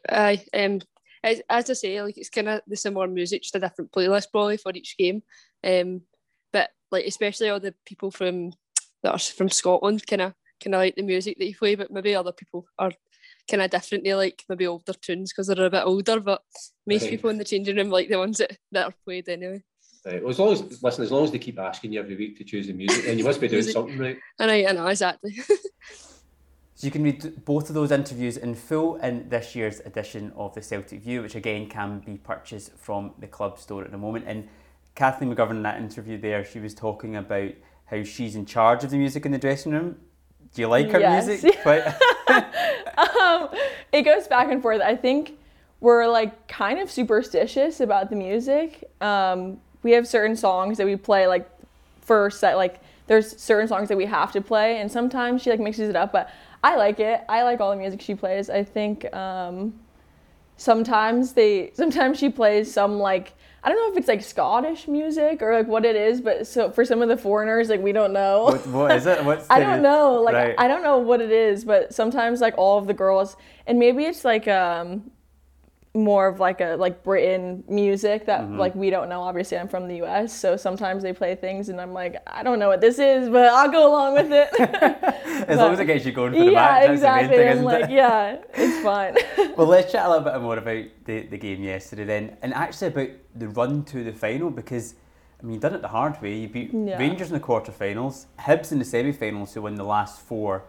Aye, 0.09 0.45
um, 0.53 0.81
as, 1.23 1.43
as 1.49 1.71
I 1.71 1.73
say, 1.73 2.03
like 2.03 2.19
it's 2.19 2.31
kind 2.31 2.49
of 2.49 2.61
the 2.67 2.77
similar 2.77 3.07
music, 3.07 3.43
just 3.43 3.57
a 3.57 3.61
different 3.61 3.93
playlist 3.93 4.31
probably 4.31 4.57
for 4.57 4.73
each 4.75 4.97
game. 4.97 5.23
Um, 5.65 6.03
but 6.53 6.71
like 6.91 7.07
especially 7.07 7.49
all 7.49 7.61
the 7.61 7.75
people 7.85 8.11
from 8.11 8.53
that 9.03 9.13
are 9.13 9.19
from 9.19 9.49
Scotland, 9.49 10.07
kind 10.07 10.23
of 10.23 10.35
kind 10.63 10.75
of 10.75 10.81
like 10.81 10.97
the 10.97 11.03
music 11.03 11.39
that 11.39 11.47
you 11.47 11.55
play, 11.55 11.75
but 11.75 11.91
maybe 11.91 12.15
other 12.15 12.33
people 12.33 12.67
are 12.79 12.93
kind 13.49 13.63
of 13.63 13.71
different. 13.71 14.05
They 14.05 14.15
like 14.15 14.45
maybe 14.49 14.67
older 14.67 14.93
tunes 14.93 15.33
because 15.33 15.47
they're 15.47 15.67
a 15.67 15.71
bit 15.71 15.85
older, 15.85 16.21
but 16.21 16.43
most 16.87 17.03
right. 17.03 17.11
people 17.11 17.31
in 17.31 17.39
the 17.39 17.45
changing 17.45 17.77
room 17.77 17.91
like 17.91 18.09
the 18.09 18.19
ones 18.19 18.39
that, 18.39 18.57
that 18.73 18.87
are 18.87 18.95
played 19.05 19.29
anyway. 19.29 19.63
Right. 20.05 20.23
Well, 20.23 20.31
as 20.31 20.39
long 20.39 20.53
as 20.53 20.83
listen, 20.83 21.05
as 21.05 21.11
long 21.11 21.25
as 21.25 21.33
they 21.33 21.39
keep 21.39 21.59
asking 21.59 21.93
you 21.93 22.01
every 22.01 22.17
week 22.17 22.39
to 22.39 22.45
choose 22.45 22.67
the 22.67 22.73
music, 22.73 23.05
then 23.05 23.19
you 23.19 23.25
must 23.25 23.41
be 23.41 23.49
doing 23.49 23.63
something 23.65 23.99
right. 23.99 24.19
I 24.39 24.47
know, 24.47 24.69
I 24.69 24.73
know 24.73 24.87
exactly. 24.87 25.39
So 26.79 26.87
you 26.87 26.93
can 26.93 27.03
read 27.03 27.45
both 27.45 27.69
of 27.71 27.75
those 27.75 27.91
interviews 27.91 28.37
in 28.37 28.55
full 28.55 28.99
in 28.99 29.29
this 29.29 29.57
year's 29.57 29.81
edition 29.81 30.33
of 30.37 30.55
the 30.55 30.63
Celtic 30.63 31.01
View, 31.01 31.23
which 31.23 31.35
again 31.35 31.69
can 31.69 31.99
be 31.99 32.19
purchased 32.19 32.71
from 32.77 33.11
the 33.19 33.27
club 33.27 33.59
store 33.59 33.83
at 33.83 33.91
the 33.91 33.99
moment. 33.99 34.27
And 34.29 34.49
Kathleen 34.95 35.35
McGovern 35.35 35.57
in 35.57 35.63
that 35.65 35.81
interview 35.81 36.21
there, 36.21 36.45
she 36.45 36.61
was 36.61 36.75
talking 36.75 37.17
about 37.17 37.51
how 37.87 38.05
she's 38.05 38.37
in 38.37 38.47
charge 38.47 38.85
of 38.85 38.91
the 38.91 38.97
music 38.97 39.27
in 39.27 39.33
the 39.33 39.39
dressing 39.39 39.73
room. 39.73 39.97
Do 40.55 40.63
you 40.63 40.69
like 40.69 40.89
her 40.93 41.01
yes. 41.01 41.27
music? 41.27 41.67
um, 41.67 43.49
it 43.91 44.03
goes 44.03 44.29
back 44.29 44.49
and 44.49 44.63
forth. 44.63 44.81
I 44.81 44.95
think 44.95 45.37
we're 45.81 46.07
like 46.07 46.47
kind 46.47 46.79
of 46.79 46.93
superstitious 46.93 47.81
about 47.81 48.09
the 48.09 48.15
music. 48.15 48.89
Um, 49.01 49.59
we 49.83 49.91
have 49.93 50.07
certain 50.07 50.37
songs 50.37 50.79
that 50.79 50.87
we 50.87 50.95
play 50.95 51.27
like 51.27 51.51
first 52.03 52.41
that 52.43 52.57
like 52.57 52.81
there's 53.09 53.37
certain 53.41 53.67
songs 53.67 53.89
that 53.89 53.97
we 53.97 54.07
have 54.07 54.31
to 54.33 54.41
play 54.41 54.79
and 54.79 54.93
sometimes 54.93 55.43
she 55.43 55.51
like 55.51 55.61
mixes 55.61 55.89
it 55.89 55.97
up 55.97 56.13
but 56.13 56.31
I 56.63 56.77
like 56.77 57.01
it. 57.01 57.23
I 57.29 57.43
like 57.43 57.61
all 57.61 57.71
the 57.71 57.77
music 57.77 58.01
she 58.01 58.15
plays. 58.15 58.51
I 58.51 58.65
think 58.65 59.13
um, 59.15 59.75
sometimes 60.57 61.33
they 61.33 61.71
sometimes 61.75 62.19
she 62.19 62.29
plays 62.29 62.73
some 62.73 62.99
like 62.99 63.35
I 63.63 63.69
don't 63.69 63.79
know 63.79 63.93
if 63.93 63.99
it's 63.99 64.09
like 64.09 64.23
Scottish 64.23 64.87
music 64.87 65.43
or 65.43 65.53
like 65.53 65.67
what 65.67 65.85
it 65.85 65.97
is, 65.97 66.21
but 66.21 66.47
so 66.47 66.71
for 66.71 66.85
some 66.85 67.03
of 67.03 67.09
the 67.09 67.17
foreigners, 67.17 67.69
like 67.69 67.81
we 67.81 67.93
don't 67.93 68.13
know. 68.13 68.45
what, 68.45 68.67
what 68.69 68.93
is 68.93 69.07
it? 69.07 69.25
What's 69.25 69.47
I 69.51 69.61
don't 69.61 69.83
know. 69.83 70.15
Like 70.15 70.35
right. 70.35 70.55
I 70.59 70.69
don't 70.69 70.83
know 70.83 70.99
what 70.99 71.21
it 71.21 71.31
is, 71.31 71.65
but 71.65 71.95
sometimes 71.95 72.41
like 72.41 72.55
all 72.57 72.79
of 72.79 72.87
the 72.87 72.95
girls, 72.95 73.37
and 73.67 73.79
maybe 73.79 74.05
it's 74.05 74.25
like 74.25 74.47
um 74.49 75.11
more 75.99 76.29
of 76.29 76.41
like 76.41 76.61
a 76.61 76.77
like 76.77 77.03
Britain 77.03 77.65
music 77.69 78.27
that 78.27 78.43
mm-hmm. 78.43 78.59
like 78.59 78.75
we 78.75 78.91
don't 78.91 79.09
know. 79.09 79.21
Obviously, 79.21 79.59
I'm 79.59 79.69
from 79.69 79.89
the 79.89 79.97
U.S., 79.97 80.33
so 80.33 80.57
sometimes 80.57 81.03
they 81.03 81.13
play 81.13 81.35
things, 81.35 81.69
and 81.69 81.81
I'm 81.81 81.93
like, 81.93 82.17
I 82.27 82.43
don't 82.43 82.59
know 82.59 82.69
what 82.69 82.81
this 82.81 82.99
is, 82.99 83.29
but 83.29 83.47
I'll 83.47 83.71
go 83.71 83.89
along 83.89 84.15
with 84.15 84.33
it. 84.33 84.49
as 84.61 85.47
but, 85.47 85.57
long 85.57 85.73
as 85.73 85.81
it 85.81 85.87
gets 85.87 86.07
you 86.07 86.13
going 86.13 86.33
for 86.33 86.39
the 86.39 86.53
yeah, 86.53 86.53
match, 86.53 86.91
exactly. 86.91 87.37
thing, 87.37 87.59
I'm 87.59 87.65
like, 87.65 87.85
it? 87.85 87.91
yeah, 87.91 88.39
it's 88.55 88.83
fine. 88.83 89.17
well, 89.57 89.67
let's 89.67 89.93
chat 89.93 90.07
a 90.07 90.09
little 90.09 90.25
bit 90.25 90.41
more 90.41 90.57
about 90.57 90.85
the, 91.05 91.23
the 91.23 91.39
game 91.39 91.63
yesterday 91.63 92.05
then, 92.05 92.37
and 92.43 92.55
actually 92.55 92.89
about 92.89 93.09
the 93.35 93.49
run 93.49 93.85
to 93.85 94.05
the 94.05 94.13
final 94.13 94.51
because. 94.51 94.95
I 95.41 95.45
mean, 95.45 95.55
you 95.55 95.61
done 95.61 95.75
it 95.75 95.83
the 95.83 95.87
hard 95.87 96.21
way. 96.21 96.35
You 96.35 96.49
beat 96.49 96.75
yeah. 96.75 96.99
Rangers 96.99 97.29
in 97.29 97.35
the 97.35 97.39
quarterfinals, 97.39 98.27
Hibs 98.41 98.73
in 98.73 98.81
the 98.81 98.85
semi-finals, 98.85 99.55
who 99.55 99.63
won 99.63 99.77
the 99.77 99.85
last 99.85 100.21
four 100.21 100.65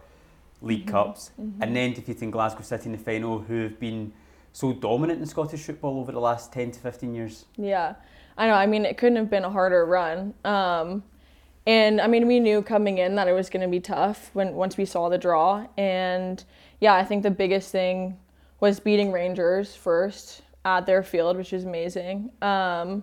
League 0.62 0.86
mm-hmm. 0.86 0.90
Cups, 0.90 1.32
mm-hmm. 1.40 1.60
and 1.60 1.74
then 1.74 1.92
defeating 1.92 2.30
Glasgow 2.30 2.62
City 2.62 2.86
in 2.86 2.92
the 2.92 2.98
final, 2.98 3.40
who 3.40 3.64
have 3.64 3.80
been 3.80 4.12
so 4.52 4.72
dominant 4.72 5.20
in 5.20 5.26
Scottish 5.26 5.62
football 5.62 5.98
over 6.00 6.12
the 6.12 6.20
last 6.20 6.52
10 6.52 6.72
to 6.72 6.80
15 6.80 7.14
years. 7.14 7.44
Yeah, 7.56 7.94
I 8.36 8.46
know. 8.46 8.54
I 8.54 8.66
mean, 8.66 8.84
it 8.84 8.96
couldn't 8.96 9.16
have 9.16 9.30
been 9.30 9.44
a 9.44 9.50
harder 9.50 9.86
run. 9.86 10.34
Um, 10.44 11.02
and 11.66 12.00
I 12.00 12.06
mean, 12.06 12.26
we 12.26 12.40
knew 12.40 12.62
coming 12.62 12.98
in 12.98 13.14
that 13.16 13.28
it 13.28 13.32
was 13.32 13.50
going 13.50 13.62
to 13.62 13.68
be 13.68 13.80
tough 13.80 14.30
when 14.32 14.54
once 14.54 14.76
we 14.76 14.84
saw 14.84 15.08
the 15.08 15.18
draw. 15.18 15.66
And 15.76 16.42
yeah, 16.80 16.94
I 16.94 17.04
think 17.04 17.22
the 17.22 17.30
biggest 17.30 17.70
thing 17.70 18.18
was 18.60 18.80
beating 18.80 19.12
Rangers 19.12 19.74
first 19.74 20.42
at 20.64 20.86
their 20.86 21.02
field, 21.02 21.36
which 21.36 21.52
is 21.52 21.64
amazing. 21.64 22.30
Um, 22.42 23.02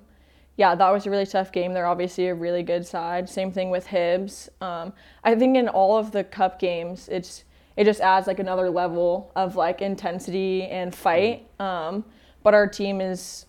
yeah, 0.57 0.73
that 0.73 0.89
was 0.89 1.05
a 1.05 1.09
really 1.11 1.25
tough 1.25 1.51
game. 1.51 1.73
They're 1.73 1.87
obviously 1.87 2.27
a 2.27 2.35
really 2.35 2.63
good 2.63 2.85
side. 2.85 3.29
Same 3.29 3.51
thing 3.51 3.69
with 3.69 3.87
Hibs. 3.87 4.49
Um, 4.61 4.91
I 5.23 5.35
think 5.35 5.55
in 5.55 5.69
all 5.69 5.97
of 5.97 6.11
the 6.11 6.23
cup 6.23 6.59
games, 6.59 7.07
it's 7.11 7.43
it 7.77 7.85
just 7.85 8.01
adds 8.01 8.27
like 8.27 8.39
another 8.39 8.69
level 8.69 9.31
of 9.35 9.55
like 9.55 9.81
intensity 9.81 10.63
and 10.63 10.93
fight. 10.93 11.47
Um, 11.59 12.03
but 12.43 12.53
our 12.53 12.67
team 12.67 12.99
is 12.99 13.45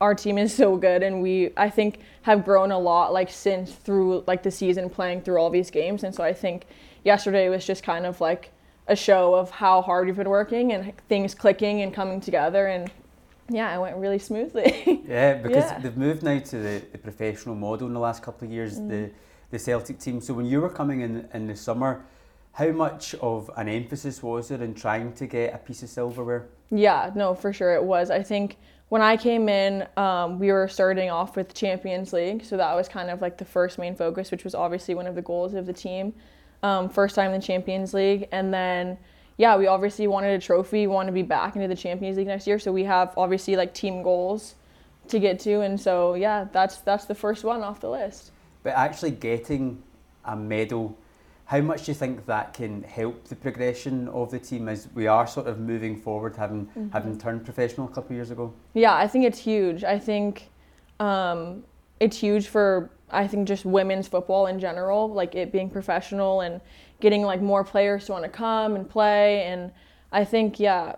our 0.00 0.14
team 0.14 0.38
is 0.38 0.54
so 0.54 0.76
good 0.76 1.02
and 1.02 1.22
we 1.22 1.50
I 1.56 1.70
think 1.70 2.00
have 2.22 2.44
grown 2.44 2.70
a 2.72 2.78
lot 2.78 3.12
like 3.12 3.30
since 3.30 3.72
through 3.72 4.24
like 4.26 4.42
the 4.42 4.50
season 4.50 4.88
playing 4.88 5.22
through 5.22 5.38
all 5.38 5.50
these 5.50 5.70
games 5.70 6.04
and 6.04 6.14
so 6.14 6.22
I 6.22 6.32
think 6.32 6.66
yesterday 7.04 7.48
was 7.48 7.66
just 7.66 7.82
kind 7.82 8.06
of 8.06 8.20
like 8.20 8.52
a 8.86 8.94
show 8.94 9.34
of 9.34 9.50
how 9.50 9.82
hard 9.82 10.06
we've 10.06 10.16
been 10.16 10.28
working 10.28 10.72
and 10.72 10.92
things 11.08 11.34
clicking 11.34 11.82
and 11.82 11.92
coming 11.92 12.20
together 12.20 12.68
and 12.68 12.90
yeah, 13.50 13.74
it 13.74 13.80
went 13.80 13.96
really 13.96 14.18
smoothly. 14.18 15.02
yeah, 15.08 15.34
because 15.34 15.70
yeah. 15.70 15.78
they've 15.78 15.96
moved 15.96 16.22
now 16.22 16.38
to 16.38 16.58
the, 16.58 16.82
the 16.92 16.98
professional 16.98 17.54
model 17.54 17.86
in 17.86 17.94
the 17.94 18.00
last 18.00 18.22
couple 18.22 18.46
of 18.46 18.52
years, 18.52 18.78
mm. 18.78 18.88
the 18.88 19.10
the 19.50 19.58
Celtic 19.58 19.98
team. 19.98 20.20
So 20.20 20.34
when 20.34 20.44
you 20.44 20.60
were 20.60 20.68
coming 20.68 21.00
in 21.00 21.26
in 21.32 21.46
the 21.46 21.56
summer, 21.56 22.04
how 22.52 22.68
much 22.68 23.14
of 23.16 23.50
an 23.56 23.68
emphasis 23.68 24.22
was 24.22 24.48
there 24.48 24.62
in 24.62 24.74
trying 24.74 25.12
to 25.14 25.26
get 25.26 25.54
a 25.54 25.58
piece 25.58 25.82
of 25.82 25.88
silverware? 25.88 26.48
Yeah, 26.70 27.10
no, 27.14 27.34
for 27.34 27.52
sure 27.52 27.74
it 27.74 27.82
was. 27.82 28.10
I 28.10 28.22
think 28.22 28.56
when 28.88 29.02
I 29.02 29.16
came 29.16 29.48
in, 29.48 29.86
um, 29.96 30.38
we 30.38 30.50
were 30.50 30.66
starting 30.68 31.10
off 31.10 31.36
with 31.36 31.54
Champions 31.54 32.12
League, 32.12 32.44
so 32.44 32.56
that 32.56 32.74
was 32.74 32.88
kind 32.88 33.10
of 33.10 33.20
like 33.20 33.38
the 33.38 33.44
first 33.44 33.78
main 33.78 33.94
focus, 33.94 34.30
which 34.30 34.44
was 34.44 34.54
obviously 34.54 34.94
one 34.94 35.06
of 35.06 35.14
the 35.14 35.22
goals 35.22 35.54
of 35.54 35.66
the 35.66 35.72
team. 35.72 36.14
Um, 36.62 36.88
first 36.88 37.14
time 37.14 37.32
in 37.32 37.40
the 37.40 37.46
Champions 37.46 37.94
League, 37.94 38.28
and 38.32 38.52
then 38.52 38.98
yeah, 39.36 39.56
we 39.56 39.68
obviously 39.68 40.08
wanted 40.08 40.30
a 40.30 40.44
trophy, 40.44 40.88
want 40.88 41.06
to 41.06 41.12
be 41.12 41.22
back 41.22 41.54
into 41.54 41.68
the 41.68 41.76
Champions 41.76 42.16
League 42.16 42.26
next 42.26 42.46
year, 42.46 42.58
so 42.58 42.72
we 42.72 42.82
have 42.84 43.14
obviously 43.16 43.54
like 43.54 43.72
team 43.72 44.02
goals 44.02 44.56
to 45.06 45.20
get 45.20 45.38
to, 45.40 45.60
and 45.60 45.80
so 45.80 46.14
yeah, 46.14 46.46
that's 46.52 46.78
that's 46.78 47.04
the 47.04 47.14
first 47.14 47.44
one 47.44 47.62
off 47.62 47.80
the 47.80 47.90
list. 47.90 48.32
But 48.62 48.70
actually 48.70 49.12
getting 49.12 49.82
a 50.24 50.34
medal 50.34 50.98
how 51.48 51.62
much 51.62 51.86
do 51.86 51.90
you 51.90 51.94
think 51.94 52.26
that 52.26 52.52
can 52.52 52.82
help 52.82 53.24
the 53.24 53.34
progression 53.34 54.06
of 54.08 54.30
the 54.30 54.38
team 54.38 54.68
as 54.68 54.86
we 54.94 55.06
are 55.06 55.26
sort 55.26 55.46
of 55.46 55.58
moving 55.58 55.96
forward, 55.96 56.36
having 56.36 56.66
mm-hmm. 56.66 56.90
having 56.90 57.16
turned 57.16 57.42
professional 57.42 57.86
a 57.86 57.90
couple 57.90 58.10
of 58.10 58.16
years 58.16 58.30
ago? 58.30 58.52
Yeah, 58.74 58.94
I 58.94 59.08
think 59.08 59.24
it's 59.24 59.38
huge. 59.38 59.82
I 59.82 59.98
think 59.98 60.50
um, 61.00 61.64
it's 62.00 62.18
huge 62.18 62.48
for 62.48 62.90
I 63.08 63.26
think 63.26 63.48
just 63.48 63.64
women's 63.64 64.06
football 64.06 64.48
in 64.48 64.60
general, 64.60 65.10
like 65.10 65.34
it 65.34 65.50
being 65.50 65.70
professional 65.70 66.42
and 66.42 66.60
getting 67.00 67.22
like 67.22 67.40
more 67.40 67.64
players 67.64 68.04
to 68.06 68.12
want 68.12 68.24
to 68.24 68.30
come 68.30 68.76
and 68.76 68.86
play. 68.86 69.44
And 69.44 69.72
I 70.12 70.26
think 70.26 70.60
yeah, 70.60 70.96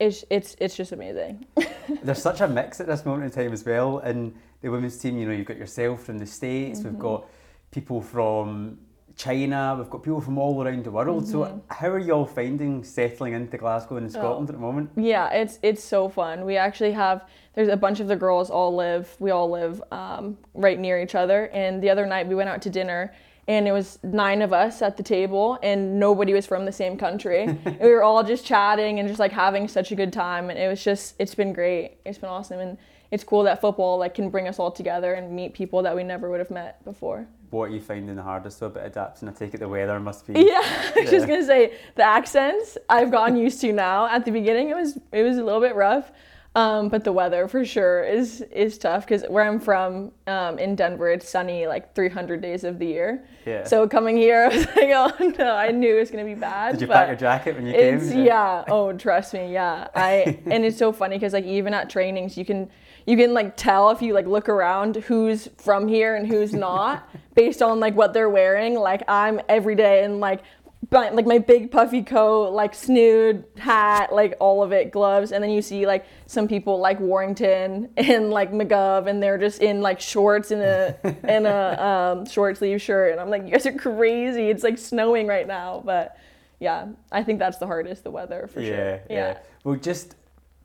it's 0.00 0.24
it's 0.28 0.56
it's 0.58 0.74
just 0.74 0.90
amazing. 0.90 1.46
There's 2.02 2.20
such 2.20 2.40
a 2.40 2.48
mix 2.48 2.80
at 2.80 2.88
this 2.88 3.06
moment 3.06 3.26
in 3.26 3.44
time 3.44 3.52
as 3.52 3.64
well 3.64 4.00
in 4.00 4.34
the 4.60 4.72
women's 4.72 4.98
team. 4.98 5.18
You 5.18 5.26
know, 5.26 5.32
you've 5.32 5.46
got 5.46 5.56
yourself 5.56 6.02
from 6.02 6.18
the 6.18 6.26
states, 6.26 6.80
mm-hmm. 6.80 6.88
we've 6.88 6.98
got 6.98 7.26
people 7.70 8.00
from 8.00 8.78
China, 9.16 9.76
we've 9.78 9.90
got 9.90 10.02
people 10.02 10.20
from 10.20 10.38
all 10.38 10.62
around 10.62 10.84
the 10.84 10.90
world. 10.90 11.24
Mm-hmm. 11.24 11.32
So 11.32 11.62
how 11.68 11.88
are 11.88 11.98
you 11.98 12.12
all 12.12 12.26
finding 12.26 12.82
settling 12.82 13.34
into 13.34 13.56
Glasgow 13.56 13.96
and 13.96 14.10
Scotland 14.10 14.48
oh. 14.48 14.52
at 14.52 14.54
the 14.54 14.60
moment? 14.60 14.90
Yeah, 14.96 15.30
it's 15.30 15.58
it's 15.62 15.84
so 15.84 16.08
fun. 16.08 16.44
We 16.44 16.56
actually 16.56 16.92
have 16.92 17.28
there's 17.54 17.68
a 17.68 17.76
bunch 17.76 18.00
of 18.00 18.08
the 18.08 18.16
girls 18.16 18.50
all 18.50 18.74
live 18.74 19.14
we 19.20 19.30
all 19.30 19.48
live 19.50 19.82
um, 19.92 20.36
right 20.54 20.78
near 20.78 21.00
each 21.00 21.14
other. 21.14 21.48
And 21.52 21.82
the 21.82 21.90
other 21.90 22.06
night 22.06 22.26
we 22.26 22.34
went 22.34 22.48
out 22.48 22.62
to 22.62 22.70
dinner 22.70 23.14
and 23.46 23.68
it 23.68 23.72
was 23.72 23.98
nine 24.02 24.42
of 24.42 24.52
us 24.52 24.80
at 24.82 24.96
the 24.96 25.02
table 25.02 25.58
and 25.62 25.98
nobody 26.00 26.32
was 26.32 26.46
from 26.46 26.64
the 26.64 26.72
same 26.72 26.96
country 26.96 27.42
and 27.42 27.64
we 27.80 27.90
were 27.90 28.02
all 28.02 28.22
just 28.24 28.44
chatting 28.44 28.98
and 28.98 29.08
just 29.08 29.20
like 29.20 29.32
having 29.32 29.68
such 29.68 29.92
a 29.92 29.94
good 29.94 30.12
time 30.12 30.50
and 30.50 30.58
it 30.58 30.68
was 30.68 30.82
just 30.82 31.14
it's 31.18 31.34
been 31.34 31.52
great 31.52 31.98
it's 32.04 32.18
been 32.18 32.30
awesome 32.30 32.58
and 32.60 32.78
it's 33.10 33.22
cool 33.22 33.42
that 33.42 33.60
football 33.60 33.98
like 33.98 34.14
can 34.14 34.30
bring 34.30 34.48
us 34.48 34.58
all 34.58 34.70
together 34.70 35.14
and 35.14 35.30
meet 35.30 35.52
people 35.52 35.82
that 35.82 35.94
we 35.94 36.02
never 36.02 36.30
would 36.30 36.40
have 36.40 36.50
met 36.50 36.82
before 36.84 37.26
what 37.54 37.70
are 37.70 37.72
you 37.72 37.80
finding 37.80 38.16
the 38.16 38.22
hardest 38.22 38.58
so 38.58 38.66
about 38.66 38.84
adapting? 38.84 39.28
I 39.28 39.32
take 39.32 39.54
it 39.54 39.60
the 39.60 39.68
weather 39.68 39.98
must 40.00 40.26
be. 40.26 40.34
Yeah, 40.44 40.60
I 40.62 41.00
was 41.00 41.10
just 41.10 41.26
gonna 41.26 41.44
say 41.44 41.74
the 41.94 42.02
accents 42.02 42.76
I've 42.88 43.10
gotten 43.10 43.36
used 43.36 43.60
to 43.62 43.72
now. 43.72 44.06
At 44.06 44.24
the 44.24 44.30
beginning, 44.30 44.68
it 44.70 44.76
was 44.76 44.98
it 45.12 45.22
was 45.22 45.38
a 45.38 45.44
little 45.44 45.60
bit 45.60 45.74
rough, 45.74 46.10
um, 46.56 46.88
but 46.88 47.04
the 47.04 47.12
weather 47.12 47.46
for 47.48 47.64
sure 47.64 48.02
is 48.04 48.42
is 48.52 48.76
tough 48.76 49.06
because 49.06 49.22
where 49.28 49.44
I'm 49.44 49.60
from 49.60 50.10
um, 50.26 50.58
in 50.58 50.74
Denver, 50.74 51.10
it's 51.10 51.28
sunny 51.28 51.66
like 51.66 51.94
300 51.94 52.42
days 52.42 52.64
of 52.64 52.78
the 52.78 52.86
year. 52.86 53.24
Yeah. 53.46 53.64
So 53.64 53.88
coming 53.88 54.16
here, 54.16 54.44
I 54.52 54.54
was 54.54 54.66
like, 54.66 54.90
oh 54.92 55.34
no, 55.38 55.54
I 55.54 55.70
knew 55.70 55.96
it 55.96 56.00
was 56.00 56.10
gonna 56.10 56.24
be 56.24 56.34
bad. 56.34 56.72
Did 56.72 56.82
you 56.82 56.86
pack 56.88 57.06
your 57.06 57.16
jacket 57.16 57.54
when 57.54 57.66
you 57.66 57.72
came? 57.72 57.96
It's 57.96 58.12
yeah. 58.12 58.64
Oh, 58.68 58.92
trust 58.92 59.32
me, 59.32 59.52
yeah. 59.52 59.88
I 59.94 60.40
and 60.46 60.64
it's 60.64 60.76
so 60.76 60.92
funny 60.92 61.16
because 61.16 61.32
like 61.32 61.44
even 61.44 61.72
at 61.72 61.88
trainings, 61.88 62.36
you 62.36 62.44
can 62.44 62.68
you 63.06 63.16
can 63.16 63.34
like 63.34 63.56
tell 63.56 63.90
if 63.90 64.02
you 64.02 64.14
like 64.14 64.26
look 64.26 64.48
around 64.48 64.96
who's 64.96 65.48
from 65.58 65.88
here 65.88 66.16
and 66.16 66.26
who's 66.26 66.52
not 66.52 67.08
based 67.34 67.62
on 67.62 67.80
like 67.80 67.94
what 67.94 68.12
they're 68.12 68.30
wearing. 68.30 68.74
Like 68.74 69.02
I'm 69.08 69.40
every 69.48 69.74
day 69.74 70.04
in 70.04 70.20
like 70.20 70.42
like 70.90 71.26
my 71.26 71.38
big 71.38 71.70
puffy 71.70 72.02
coat, 72.02 72.50
like 72.52 72.74
snood 72.74 73.44
hat, 73.58 74.12
like 74.12 74.34
all 74.38 74.62
of 74.62 74.72
it, 74.72 74.90
gloves, 74.90 75.32
and 75.32 75.42
then 75.42 75.50
you 75.50 75.62
see 75.62 75.86
like 75.86 76.06
some 76.26 76.46
people 76.46 76.78
like 76.78 77.00
Warrington 77.00 77.90
and 77.96 78.30
like 78.30 78.52
McGov, 78.52 79.08
and 79.08 79.22
they're 79.22 79.38
just 79.38 79.60
in 79.60 79.80
like 79.80 80.00
shorts 80.00 80.50
and 80.50 80.62
a 80.62 80.96
and 81.24 81.46
a 81.46 81.84
um, 81.84 82.26
short 82.26 82.58
sleeve 82.58 82.80
shirt, 82.80 83.12
and 83.12 83.20
I'm 83.20 83.30
like, 83.30 83.44
you 83.44 83.50
guys 83.50 83.66
are 83.66 83.72
crazy. 83.72 84.50
It's 84.50 84.62
like 84.62 84.78
snowing 84.78 85.26
right 85.26 85.46
now, 85.46 85.82
but 85.84 86.16
yeah, 86.60 86.86
I 87.10 87.22
think 87.22 87.38
that's 87.38 87.58
the 87.58 87.66
hardest, 87.66 88.04
the 88.04 88.10
weather 88.10 88.48
for 88.52 88.60
yeah, 88.60 88.68
sure. 88.68 88.86
Yeah, 88.86 89.00
yeah. 89.08 89.38
Well, 89.64 89.76
just 89.76 90.14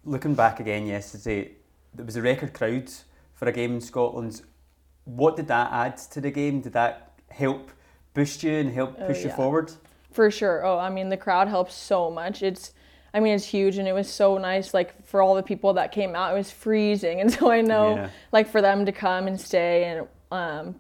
looking 0.06 0.36
back 0.36 0.60
again 0.60 0.86
yesterday, 0.86 1.52
there 1.94 2.06
was 2.06 2.16
a 2.16 2.22
record 2.22 2.54
crowd 2.54 2.90
for 3.34 3.48
a 3.48 3.52
game 3.52 3.76
in 3.76 3.82
Scotland. 3.82 4.42
What 5.06 5.36
did 5.36 5.48
that 5.48 5.72
add 5.72 5.98
to 6.12 6.22
the 6.22 6.32
game? 6.32 6.62
Did 6.62 6.74
that 6.74 7.14
help 7.30 7.72
boost 8.14 8.44
you 8.44 8.54
and 8.54 8.72
help 8.72 8.96
oh, 9.00 9.08
push 9.08 9.18
oh, 9.18 9.22
yeah. 9.22 9.28
you 9.28 9.34
forward? 9.34 9.72
For 10.12 10.30
sure. 10.32 10.66
Oh, 10.66 10.78
I 10.78 10.90
mean, 10.90 11.10
the 11.10 11.18
crowd 11.18 11.48
helps 11.48 11.74
so 11.74 12.10
much. 12.10 12.42
It's, 12.42 12.74
I 13.14 13.20
mean, 13.20 13.34
it's 13.34 13.46
huge, 13.46 13.78
and 13.78 13.88
it 13.88 13.94
was 13.94 14.10
so 14.10 14.38
nice. 14.38 14.74
Like 14.74 15.06
for 15.06 15.22
all 15.22 15.36
the 15.36 15.44
people 15.44 15.74
that 15.74 15.92
came 15.92 16.16
out, 16.16 16.34
it 16.34 16.38
was 16.38 16.52
freezing, 16.52 17.22
and 17.22 17.32
so 17.32 17.52
I 17.52 17.62
know, 17.62 17.96
yeah. 17.96 18.10
like 18.32 18.48
for 18.48 18.62
them 18.62 18.86
to 18.86 18.92
come 18.92 19.28
and 19.28 19.40
stay, 19.40 19.86
and 19.86 20.08
um, 20.32 20.76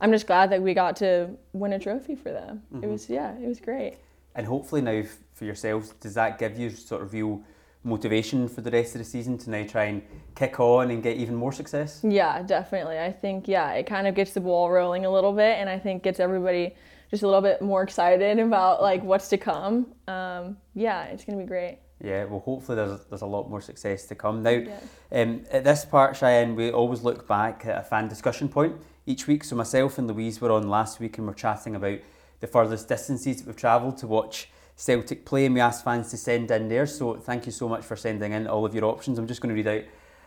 I'm 0.00 0.12
just 0.12 0.26
glad 0.26 0.50
that 0.50 0.62
we 0.62 0.74
got 0.74 0.96
to 0.96 1.30
win 1.52 1.72
a 1.72 1.78
trophy 1.78 2.14
for 2.14 2.30
them. 2.30 2.62
Mm-hmm. 2.72 2.84
It 2.84 2.90
was, 2.90 3.08
yeah, 3.08 3.34
it 3.38 3.46
was 3.46 3.60
great. 3.60 3.96
And 4.34 4.46
hopefully 4.46 4.82
now 4.82 5.02
for 5.32 5.44
yourselves, 5.44 5.94
does 6.00 6.14
that 6.14 6.38
give 6.38 6.58
you 6.58 6.70
sort 6.70 7.02
of 7.02 7.12
real 7.12 7.42
motivation 7.84 8.48
for 8.48 8.62
the 8.62 8.70
rest 8.70 8.94
of 8.94 8.98
the 8.98 9.04
season 9.04 9.38
to 9.38 9.50
now 9.50 9.64
try 9.64 9.84
and 9.84 10.02
kick 10.34 10.58
on 10.58 10.90
and 10.90 11.02
get 11.02 11.16
even 11.18 11.34
more 11.34 11.52
success? 11.52 12.00
Yeah, 12.02 12.42
definitely. 12.42 12.98
I 12.98 13.12
think 13.12 13.46
yeah, 13.46 13.72
it 13.72 13.86
kind 13.86 14.06
of 14.06 14.14
gets 14.14 14.32
the 14.32 14.40
ball 14.40 14.70
rolling 14.70 15.04
a 15.04 15.10
little 15.10 15.32
bit, 15.32 15.58
and 15.58 15.68
I 15.68 15.78
think 15.78 16.02
gets 16.02 16.18
everybody 16.18 16.74
just 17.10 17.22
a 17.22 17.26
little 17.26 17.42
bit 17.42 17.62
more 17.62 17.82
excited 17.82 18.38
about 18.38 18.82
like 18.82 19.02
what's 19.04 19.28
to 19.28 19.36
come. 19.36 19.86
Um, 20.08 20.56
yeah, 20.74 21.04
it's 21.04 21.24
gonna 21.24 21.38
be 21.38 21.44
great. 21.44 21.78
Yeah, 22.02 22.24
well, 22.24 22.40
hopefully 22.40 22.76
there's 22.76 23.04
there's 23.04 23.22
a 23.22 23.26
lot 23.26 23.48
more 23.48 23.60
success 23.60 24.06
to 24.06 24.14
come. 24.14 24.42
Now, 24.42 24.50
yeah. 24.50 24.80
um, 25.12 25.44
at 25.50 25.64
this 25.64 25.84
part, 25.84 26.16
Cheyenne, 26.16 26.56
we 26.56 26.72
always 26.72 27.02
look 27.02 27.28
back 27.28 27.66
at 27.66 27.78
a 27.78 27.82
fan 27.82 28.08
discussion 28.08 28.48
point 28.48 28.76
each 29.06 29.26
week. 29.26 29.44
So 29.44 29.56
myself 29.56 29.98
and 29.98 30.08
Louise 30.08 30.40
were 30.40 30.52
on 30.52 30.68
last 30.68 31.00
week, 31.00 31.18
and 31.18 31.26
we're 31.26 31.34
chatting 31.34 31.76
about 31.76 32.00
the 32.40 32.46
furthest 32.46 32.88
distances 32.88 33.38
that 33.38 33.46
we've 33.46 33.56
travelled 33.56 33.96
to 33.98 34.06
watch 34.06 34.48
Celtic 34.76 35.24
play, 35.24 35.46
and 35.46 35.54
we 35.54 35.60
asked 35.60 35.84
fans 35.84 36.10
to 36.10 36.16
send 36.16 36.50
in 36.50 36.68
there. 36.68 36.86
So 36.86 37.14
thank 37.14 37.46
you 37.46 37.52
so 37.52 37.68
much 37.68 37.84
for 37.84 37.96
sending 37.96 38.32
in 38.32 38.46
all 38.46 38.64
of 38.64 38.74
your 38.74 38.84
options. 38.84 39.18
I'm 39.18 39.26
just 39.26 39.40
going 39.40 39.54
to 39.54 39.62
read 39.62 39.68
out 39.68 39.84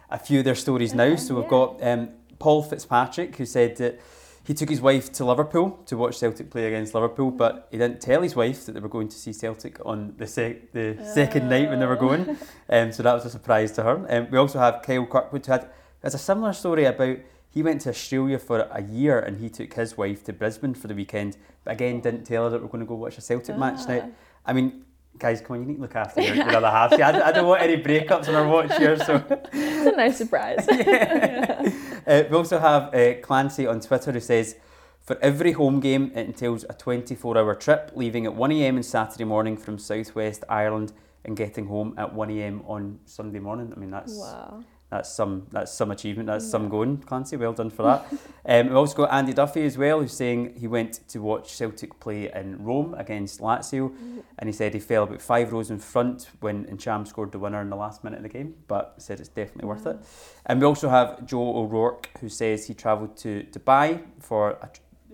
a 0.09 0.17
few 0.17 0.39
of 0.39 0.45
their 0.45 0.55
stories 0.55 0.93
now. 0.93 1.15
So 1.15 1.35
we've 1.35 1.49
got 1.49 1.83
um, 1.83 2.09
Paul 2.39 2.63
Fitzpatrick 2.63 3.35
who 3.35 3.45
said 3.45 3.75
that 3.77 3.99
he 4.45 4.53
took 4.53 4.69
his 4.69 4.79
wife 4.79 5.11
to 5.13 5.25
Liverpool 5.25 5.71
to 5.87 5.97
watch 5.97 6.17
Celtic 6.17 6.49
play 6.49 6.67
against 6.67 6.93
Liverpool, 6.93 7.31
but 7.31 7.67
he 7.69 7.77
didn't 7.77 7.99
tell 7.99 8.21
his 8.21 8.33
wife 8.33 8.65
that 8.65 8.71
they 8.71 8.79
were 8.79 8.87
going 8.87 9.09
to 9.09 9.17
see 9.17 9.33
Celtic 9.33 9.77
on 9.85 10.13
the, 10.17 10.25
sec- 10.25 10.71
the 10.71 10.97
second 11.13 11.49
night 11.49 11.69
when 11.69 11.79
they 11.79 11.85
were 11.85 11.97
going. 11.97 12.37
Um, 12.69 12.93
so 12.93 13.03
that 13.03 13.13
was 13.13 13.25
a 13.25 13.29
surprise 13.29 13.73
to 13.73 13.83
her. 13.83 14.05
Um, 14.09 14.31
we 14.31 14.37
also 14.37 14.59
have 14.59 14.81
Kyle 14.81 15.05
Kirkwood 15.05 15.45
who 15.45 15.51
had 15.51 15.69
has 16.03 16.13
a 16.13 16.17
similar 16.17 16.53
story 16.53 16.85
about 16.85 17.17
he 17.49 17.63
went 17.63 17.81
to 17.81 17.89
Australia 17.89 18.39
for 18.39 18.59
a 18.71 18.81
year 18.83 19.19
and 19.19 19.39
he 19.39 19.49
took 19.49 19.73
his 19.73 19.97
wife 19.97 20.23
to 20.25 20.31
Brisbane 20.31 20.75
for 20.75 20.87
the 20.87 20.93
weekend, 20.95 21.37
but 21.63 21.73
again 21.73 21.99
didn't 21.99 22.23
tell 22.23 22.43
her 22.45 22.49
that 22.51 22.61
we're 22.61 22.67
going 22.67 22.83
to 22.83 22.87
go 22.87 22.95
watch 22.95 23.17
a 23.17 23.21
Celtic 23.21 23.57
match 23.57 23.87
now. 23.87 24.09
I 24.47 24.53
mean, 24.53 24.85
guys, 25.19 25.41
come 25.41 25.55
on, 25.55 25.61
you 25.61 25.67
need 25.67 25.75
to 25.75 25.81
look 25.81 25.95
after 25.95 26.21
your, 26.21 26.35
your 26.35 26.55
other 26.55 26.69
half. 26.69 26.93
I, 26.93 27.21
I, 27.21 27.31
don't 27.31 27.47
want 27.47 27.61
any 27.61 27.81
breakups 27.81 28.27
on 28.29 28.35
our 28.35 28.47
watch 28.47 28.75
here, 28.77 28.97
so 28.97 29.23
it's 29.53 29.93
a 29.93 29.95
nice 29.95 30.17
surprise. 30.17 30.65
yeah. 30.71 31.71
uh, 32.07 32.23
we 32.29 32.35
also 32.35 32.57
have 32.59 32.93
uh, 32.93 33.15
Clancy 33.21 33.67
on 33.67 33.81
Twitter 33.81 34.11
who 34.11 34.19
says, 34.19 34.55
for 35.01 35.17
every 35.21 35.51
home 35.53 35.79
game, 35.79 36.11
it 36.15 36.25
entails 36.25 36.63
a 36.65 36.73
24-hour 36.73 37.55
trip, 37.55 37.91
leaving 37.95 38.25
at 38.25 38.35
1 38.35 38.51
a.m. 38.53 38.77
on 38.77 38.83
Saturday 38.83 39.23
morning 39.23 39.55
from 39.55 39.77
Southwest 39.77 40.43
Ireland 40.49 40.93
and 41.23 41.35
getting 41.35 41.67
home 41.67 41.93
at 41.97 42.13
1 42.13 42.29
a.m. 42.31 42.63
on 42.65 42.99
Sunday 43.05 43.39
morning. 43.39 43.71
I 43.75 43.79
mean, 43.79 43.91
that's 43.91 44.17
wow 44.17 44.63
that's 44.89 45.13
some 45.13 45.47
that's 45.51 45.73
some 45.73 45.91
achievement. 45.91 46.27
That's 46.27 46.45
yeah. 46.45 46.51
some 46.51 46.69
going, 46.69 46.97
Clancy. 46.99 47.35
Well 47.35 47.51
done 47.51 47.69
for 47.69 47.83
that. 47.83 48.05
um, 48.45 48.67
we've 48.67 48.77
also 48.77 48.95
got 48.95 49.11
Andy 49.13 49.33
Duffy 49.33 49.65
as 49.65 49.77
well, 49.77 49.99
who's 49.99 50.13
saying 50.13 50.55
he 50.57 50.67
went 50.67 51.07
to 51.09 51.19
watch 51.19 51.53
Celtic 51.53 51.99
play 51.99 52.31
in 52.31 52.63
Rome 52.63 52.93
against 52.93 53.41
Lazio, 53.41 53.89
mm-hmm. 53.89 54.19
and 54.39 54.47
he 54.47 54.53
said 54.53 54.73
he 54.73 54.79
fell 54.79 55.03
about 55.03 55.21
five 55.21 55.51
rows 55.51 55.71
in 55.71 55.79
front 55.79 56.29
when 56.39 56.65
Ntcham 56.65 57.05
scored 57.05 57.33
the 57.33 57.39
winner 57.39 57.61
in 57.61 57.69
the 57.69 57.75
last 57.75 58.05
minute 58.05 58.17
of 58.17 58.23
the 58.23 58.29
game, 58.29 58.55
but 58.69 58.95
said 58.97 59.19
it's 59.19 59.27
definitely 59.27 59.67
worth 59.67 59.85
it. 59.85 59.97
And 60.45 60.61
we 60.61 60.65
also 60.65 60.87
have 60.87 61.25
Joe 61.25 61.57
O'Rourke, 61.57 62.09
who 62.21 62.29
says 62.29 62.67
he 62.67 62.73
travelled 62.73 63.17
to 63.17 63.45
Dubai 63.51 64.01
for 64.19 64.57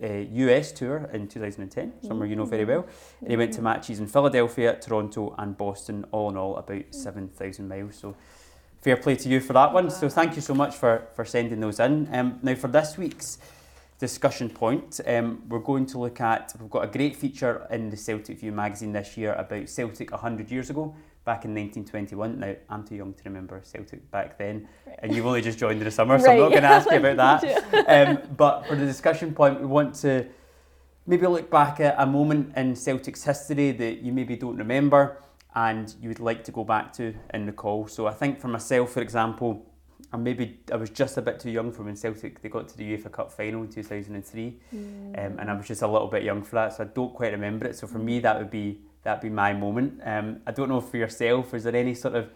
a, 0.00 0.22
US 0.24 0.70
tour 0.70 1.08
in 1.12 1.26
2010, 1.26 1.94
somewhere 2.02 2.28
you 2.28 2.36
know 2.36 2.44
very 2.44 2.64
well. 2.64 2.86
And 3.20 3.30
he 3.30 3.36
went 3.36 3.52
to 3.54 3.62
matches 3.62 3.98
in 3.98 4.06
Philadelphia, 4.06 4.76
Toronto, 4.80 5.34
and 5.38 5.56
Boston. 5.56 6.04
All 6.12 6.30
in 6.30 6.36
all, 6.36 6.56
about 6.56 6.94
seven 6.94 7.28
thousand 7.28 7.68
miles. 7.68 7.96
So 7.96 8.14
fair 8.84 8.98
play 8.98 9.16
to 9.16 9.30
you 9.30 9.40
for 9.40 9.54
that 9.54 9.72
one. 9.72 9.88
So 9.88 10.10
thank 10.10 10.36
you 10.36 10.42
so 10.42 10.54
much 10.54 10.76
for, 10.76 11.08
for 11.14 11.24
sending 11.24 11.58
those 11.58 11.80
in. 11.80 12.06
Um, 12.12 12.38
now 12.42 12.54
for 12.54 12.68
this 12.68 12.98
week's 12.98 13.38
discussion 13.98 14.50
point, 14.50 15.00
um, 15.06 15.42
we're 15.48 15.60
going 15.60 15.86
to 15.86 15.98
look 15.98 16.20
at, 16.20 16.52
we've 16.60 16.68
got 16.68 16.84
a 16.84 16.88
great 16.88 17.16
feature 17.16 17.66
in 17.70 17.88
the 17.88 17.96
Celtic 17.96 18.40
View 18.40 18.52
magazine 18.52 18.92
this 18.92 19.16
year 19.16 19.32
about 19.32 19.70
Celtic 19.70 20.10
100 20.10 20.50
years 20.50 20.68
ago, 20.68 20.94
back 21.24 21.46
in 21.46 21.54
1921. 21.54 22.38
Now, 22.38 22.54
I'm 22.68 22.86
too 22.86 22.96
young 22.96 23.14
to 23.14 23.22
remember 23.24 23.58
Celtic 23.64 24.10
back 24.10 24.36
then, 24.36 24.68
right. 24.86 24.98
and 24.98 25.14
you've 25.14 25.24
only 25.24 25.40
just 25.40 25.58
joined 25.58 25.78
in 25.78 25.84
the 25.84 25.90
summer, 25.90 26.18
so 26.18 26.26
right. 26.26 26.34
I'm 26.34 26.40
not 26.40 26.50
going 26.50 26.62
to 26.64 26.68
ask 26.68 26.90
you 26.90 26.98
about 26.98 27.40
that. 27.42 28.08
um, 28.08 28.36
but 28.36 28.66
for 28.66 28.76
the 28.76 28.84
discussion 28.84 29.34
point, 29.34 29.60
we 29.60 29.66
want 29.66 29.94
to 30.02 30.26
maybe 31.06 31.26
look 31.26 31.50
back 31.50 31.80
at 31.80 31.94
a 31.96 32.04
moment 32.04 32.54
in 32.54 32.76
Celtic's 32.76 33.24
history 33.24 33.70
that 33.70 34.02
you 34.02 34.12
maybe 34.12 34.36
don't 34.36 34.58
remember 34.58 35.16
and 35.54 35.94
you 36.00 36.08
would 36.08 36.20
like 36.20 36.44
to 36.44 36.52
go 36.52 36.64
back 36.64 36.92
to 36.94 37.14
in 37.32 37.46
the 37.46 37.52
call. 37.52 37.86
So 37.86 38.06
I 38.06 38.12
think 38.12 38.40
for 38.40 38.48
myself, 38.48 38.92
for 38.92 39.00
example, 39.00 39.70
and 40.12 40.22
maybe 40.22 40.60
I 40.72 40.76
was 40.76 40.90
just 40.90 41.16
a 41.16 41.22
bit 41.22 41.40
too 41.40 41.50
young 41.50 41.72
for 41.72 41.82
when 41.82 41.96
Celtic 41.96 42.40
they 42.40 42.48
got 42.48 42.68
to 42.68 42.76
the 42.76 42.96
UEFA 42.96 43.10
Cup 43.10 43.32
final 43.32 43.62
in 43.62 43.68
2003, 43.68 44.60
mm. 44.74 45.26
um, 45.26 45.38
and 45.38 45.50
I 45.50 45.54
was 45.54 45.66
just 45.66 45.82
a 45.82 45.88
little 45.88 46.08
bit 46.08 46.22
young 46.22 46.42
for 46.42 46.56
that, 46.56 46.74
so 46.74 46.84
I 46.84 46.86
don't 46.86 47.14
quite 47.14 47.32
remember 47.32 47.66
it. 47.66 47.76
So 47.76 47.86
for 47.86 47.98
me, 47.98 48.20
that 48.20 48.38
would 48.38 48.50
be 48.50 48.80
that 49.02 49.20
be 49.20 49.28
my 49.28 49.52
moment. 49.52 50.00
Um, 50.04 50.40
I 50.46 50.52
don't 50.52 50.68
know 50.68 50.80
for 50.80 50.96
yourself, 50.96 51.52
is 51.54 51.64
there 51.64 51.76
any 51.76 51.94
sort 51.94 52.14
of 52.14 52.30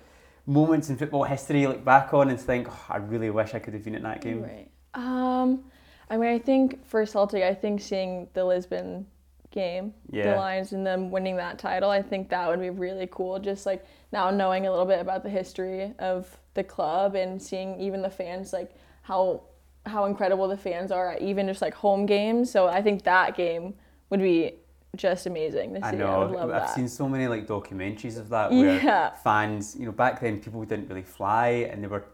moments 0.47 0.91
in 0.91 0.97
football 0.97 1.25
history 1.25 1.63
you 1.63 1.69
look 1.69 1.85
back 1.85 2.13
on 2.15 2.31
and 2.31 2.41
think, 2.41 2.69
oh, 2.71 2.85
I 2.89 2.97
really 2.97 3.31
wish 3.31 3.55
I 3.55 3.59
could 3.59 3.75
have 3.75 3.85
been 3.85 3.95
at 3.95 4.03
that 4.03 4.21
game? 4.21 4.43
Right. 4.43 4.69
Um, 4.95 5.65
I 6.11 6.17
mean, 6.17 6.31
I 6.31 6.39
think 6.39 6.87
for 6.87 7.05
Celtic, 7.07 7.43
I 7.43 7.55
think 7.55 7.81
seeing 7.81 8.29
the 8.33 8.45
Lisbon 8.45 9.07
game, 9.51 9.95
yeah. 10.11 10.33
the 10.33 10.37
Lions, 10.37 10.73
and 10.73 10.87
them 10.87 11.11
winning 11.11 11.37
that 11.37 11.59
title. 11.59 11.91
I 11.91 12.03
think 12.03 12.29
that 12.31 12.49
would 12.49 12.61
be 12.61 12.71
really 12.71 13.09
cool. 13.11 13.39
Just 13.39 13.67
like 13.67 13.85
now 14.13 14.31
knowing 14.31 14.67
a 14.67 14.71
little 14.71 14.87
bit 14.87 15.01
about 15.01 15.23
the 15.23 15.31
history 15.31 15.93
of 15.99 16.29
the 16.55 16.65
club 16.65 17.15
and 17.15 17.41
seeing 17.41 17.81
even 17.81 18.03
the 18.03 18.11
fans, 18.11 18.53
like 18.53 18.73
how 19.03 19.43
how 19.87 20.05
incredible 20.05 20.49
the 20.49 20.57
fans 20.57 20.93
are 20.93 21.13
at 21.13 21.23
even 21.23 21.47
just 21.47 21.63
like 21.63 21.75
home 21.75 22.07
games. 22.07 22.51
So 22.51 22.67
I 22.67 22.83
think 22.83 23.05
that 23.05 23.37
game 23.37 23.75
would 24.11 24.21
be 24.21 24.55
just 24.97 25.27
amazing 25.27 25.75
see. 25.75 25.83
I 25.83 25.91
know. 25.93 26.37
I 26.37 26.41
have 26.41 26.49
that. 26.49 26.75
seen 26.75 26.89
so 26.89 27.09
many 27.09 27.29
like 27.29 27.47
documentaries 27.47 28.19
of 28.19 28.29
that 28.31 28.51
where 28.51 28.83
yeah. 28.83 29.15
fans, 29.17 29.77
you 29.79 29.87
know, 29.87 29.93
back 29.93 30.21
then 30.21 30.41
people 30.41 30.65
didn't 30.65 30.89
really 30.89 31.03
fly 31.03 31.69
and 31.71 31.83
they 31.83 31.89
were 31.89 32.05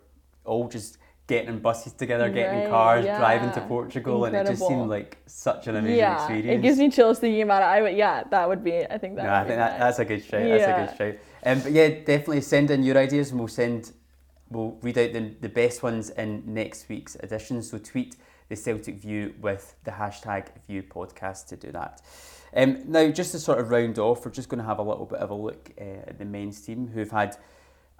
all 0.44 0.68
just 0.68 0.98
getting 1.26 1.58
buses 1.58 1.92
together, 1.94 2.28
getting 2.28 2.60
right, 2.60 2.70
cars, 2.70 3.04
yeah. 3.04 3.18
driving 3.18 3.50
to 3.52 3.60
Portugal, 3.62 4.24
Incredible. 4.24 4.38
and 4.38 4.48
it 4.48 4.52
just 4.52 4.68
seemed 4.68 4.90
like 4.90 5.18
such 5.26 5.66
an 5.68 5.76
amazing 5.76 5.98
yeah, 5.98 6.16
experience. 6.16 6.58
It 6.58 6.62
gives 6.62 6.78
me 6.78 6.90
chills 6.90 7.18
thinking 7.18 7.42
about 7.42 7.62
it. 7.62 7.66
I 7.66 7.82
would, 7.82 7.96
yeah, 7.96 8.24
that 8.30 8.48
would 8.48 8.62
be. 8.62 8.84
I 8.84 8.98
think 8.98 9.16
that. 9.16 9.24
No, 9.24 9.32
I 9.32 9.44
think 9.44 9.56
that, 9.56 9.78
that's 9.78 9.98
a 9.98 10.04
good 10.04 10.22
shout. 10.22 10.46
Yeah. 10.46 10.58
That's 10.58 10.92
a 10.92 10.96
good 10.96 11.16
shout. 11.16 11.20
Um, 11.46 11.60
but 11.60 11.72
yeah, 11.72 11.88
definitely 11.88 12.42
send 12.42 12.70
in 12.70 12.82
your 12.82 12.98
ideas, 12.98 13.30
and 13.30 13.38
we'll 13.38 13.48
send, 13.48 13.92
we'll 14.50 14.78
read 14.82 14.98
out 14.98 15.12
the, 15.12 15.34
the 15.40 15.48
best 15.48 15.82
ones 15.82 16.10
in 16.10 16.42
next 16.46 16.88
week's 16.88 17.14
edition. 17.16 17.62
So 17.62 17.78
tweet 17.78 18.16
the 18.48 18.56
Celtic 18.56 18.96
View 18.96 19.34
with 19.40 19.74
the 19.84 19.92
hashtag 19.92 20.48
View 20.66 20.82
Podcast 20.82 21.46
to 21.48 21.56
do 21.56 21.72
that. 21.72 22.02
Um, 22.56 22.82
now, 22.86 23.08
just 23.10 23.32
to 23.32 23.40
sort 23.40 23.58
of 23.58 23.70
round 23.70 23.98
off, 23.98 24.24
we're 24.24 24.30
just 24.30 24.48
going 24.48 24.60
to 24.60 24.66
have 24.66 24.78
a 24.78 24.82
little 24.82 25.06
bit 25.06 25.18
of 25.18 25.30
a 25.30 25.34
look 25.34 25.70
uh, 25.80 26.06
at 26.06 26.18
the 26.18 26.24
men's 26.24 26.60
team 26.60 26.86
who've 26.86 27.10
had 27.10 27.36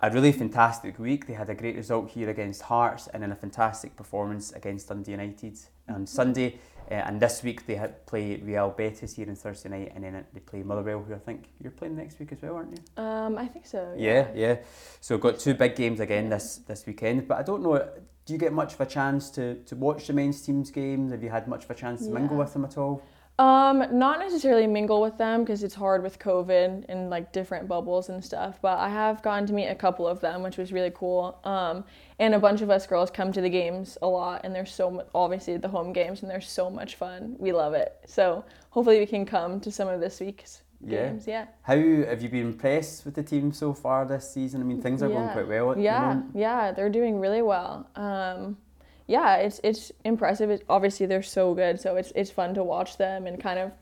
a 0.05 0.11
really 0.11 0.33
fantastic 0.33 0.99
week. 0.99 1.27
They 1.27 1.33
had 1.33 1.49
a 1.49 1.55
great 1.55 1.77
result 1.77 2.11
here 2.11 2.29
against 2.29 2.63
Hearts 2.63 3.09
and 3.09 3.23
then 3.23 3.33
a 3.33 3.37
fantastic 3.37 3.97
performance 3.97 4.53
against 4.53 4.89
Dundee 4.89 5.13
United 5.13 5.59
on 5.89 6.07
Sunday. 6.07 6.59
Uh, 6.91 6.95
and 6.95 7.19
this 7.19 7.43
week 7.43 7.67
they 7.67 7.77
had 7.77 8.05
play 8.05 8.37
Real 8.37 8.69
Betis 8.69 9.17
here 9.17 9.27
on 9.31 9.35
Thursday 9.35 9.71
night, 9.71 9.93
and 9.95 10.05
then 10.05 10.23
they 10.35 10.41
play 10.41 10.63
Motherwell, 10.63 11.03
who 11.03 11.15
I 11.15 11.19
think 11.19 11.49
you're 11.59 11.73
playing 11.73 11.97
next 11.97 12.19
week 12.19 12.33
as 12.33 12.43
well, 12.43 12.57
aren't 12.57 12.73
you? 12.73 13.03
Um, 13.03 13.39
I 13.39 13.47
think 13.47 13.65
so. 13.65 13.95
Yeah, 13.97 14.29
yeah. 14.35 14.49
yeah. 14.49 14.57
So 15.01 15.17
got 15.17 15.39
two 15.39 15.55
big 15.55 15.75
games 15.77 16.01
again 16.01 16.29
this 16.29 16.57
this 16.67 16.85
weekend. 16.85 17.27
But 17.27 17.39
I 17.39 17.43
don't 17.43 17.63
know. 17.63 17.89
Do 18.27 18.33
you 18.33 18.39
get 18.39 18.53
much 18.53 18.75
of 18.75 18.81
a 18.83 18.87
chance 18.87 19.31
to, 19.31 19.55
to 19.65 19.77
watch 19.77 20.07
the 20.07 20.13
men's 20.13 20.43
team's 20.43 20.71
games? 20.71 21.13
Have 21.13 21.23
you 21.23 21.31
had 21.31 21.49
much 21.49 21.65
of 21.65 21.71
a 21.71 21.75
chance 21.75 22.03
to 22.03 22.09
yeah. 22.09 22.15
mingle 22.15 22.37
with 22.37 22.53
them 22.53 22.65
at 22.67 22.77
all? 22.77 23.03
Um, 23.37 23.85
not 23.91 24.21
necessarily 24.21 24.69
mingle 24.69 25.01
with 25.01 25.19
them 25.19 25.43
because 25.43 25.65
it's 25.65 25.75
hard 25.75 26.05
with 26.05 26.21
COVID 26.21 26.85
and 26.89 27.11
like 27.11 27.33
different 27.33 27.67
bubbles 27.67 28.09
and 28.09 28.25
stuff. 28.25 28.61
But 28.63 28.79
I 28.79 28.89
have 28.89 29.23
gotten 29.23 29.47
to 29.49 29.53
meet 29.53 29.67
a 29.67 29.75
couple 29.75 30.07
of 30.07 30.21
them, 30.21 30.43
which 30.43 30.57
was 30.57 30.73
really 30.73 30.93
cool. 30.95 31.41
Um, 31.43 31.85
and 32.21 32.35
a 32.35 32.39
bunch 32.39 32.61
of 32.61 32.71
us 32.71 32.87
girls 32.87 33.11
come 33.11 33.33
to 33.33 33.41
the 33.41 33.51
games 33.51 33.99
a 34.03 34.07
lot, 34.07 34.43
and 34.45 34.55
they're 34.55 34.65
so 34.65 34.89
much, 34.89 35.07
obviously 35.15 35.57
the 35.57 35.69
home 35.69 35.93
games, 35.93 36.23
and 36.23 36.31
they're 36.31 36.41
so 36.41 36.71
much 36.71 36.95
fun. 36.95 37.35
We 37.41 37.51
love 37.51 37.75
it. 37.75 37.99
So 38.07 38.45
hopefully 38.71 39.01
we 39.01 39.07
can 39.07 39.27
come 39.27 39.59
to 39.61 39.73
some 39.73 39.89
of 39.89 40.01
this 40.01 40.21
week's 40.21 40.63
yeah. 40.81 41.09
games. 41.09 41.27
Yeah. 41.27 41.47
How 41.63 41.75
have 41.75 42.23
you 42.23 42.29
been 42.29 42.47
impressed 42.47 43.05
with 43.05 43.15
the 43.15 43.23
team 43.25 43.53
so 43.53 43.75
far 43.75 44.05
this 44.05 44.33
season? 44.33 44.61
I 44.61 44.65
mean, 44.65 44.81
things 44.81 45.03
are 45.03 45.09
yeah. 45.09 45.15
going 45.15 45.29
quite 45.31 45.49
well. 45.49 45.77
yeah, 45.77 46.23
yeah, 46.35 46.71
they're 46.71 46.89
doing 46.89 47.19
really 47.19 47.43
well. 47.43 47.89
Um, 47.97 48.59
yeah, 49.07 49.37
it's 49.37 49.61
it's 49.63 49.93
impressive. 50.05 50.51
It, 50.51 50.65
obviously, 50.69 51.07
they're 51.07 51.23
so 51.23 51.55
good, 51.55 51.81
so 51.81 51.97
it's 51.97 52.13
it's 52.15 52.31
fun 52.31 52.55
to 52.55 52.65
watch 52.65 52.97
them 52.97 53.27
and 53.27 53.41
kind 53.41 53.59
of 53.59 53.73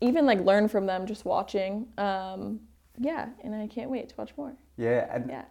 even 0.00 0.26
like 0.26 0.40
learn 0.40 0.68
from 0.68 0.86
them 0.86 1.06
just 1.06 1.24
watching. 1.24 1.86
Um, 1.98 2.60
yeah, 2.98 3.28
and 3.42 3.54
I 3.54 3.66
can't 3.66 3.90
wait 3.90 4.10
to 4.10 4.14
watch 4.16 4.32
more. 4.36 4.54
Yeah, 4.76 5.08
and 5.10 5.28
yeah. 5.28 5.44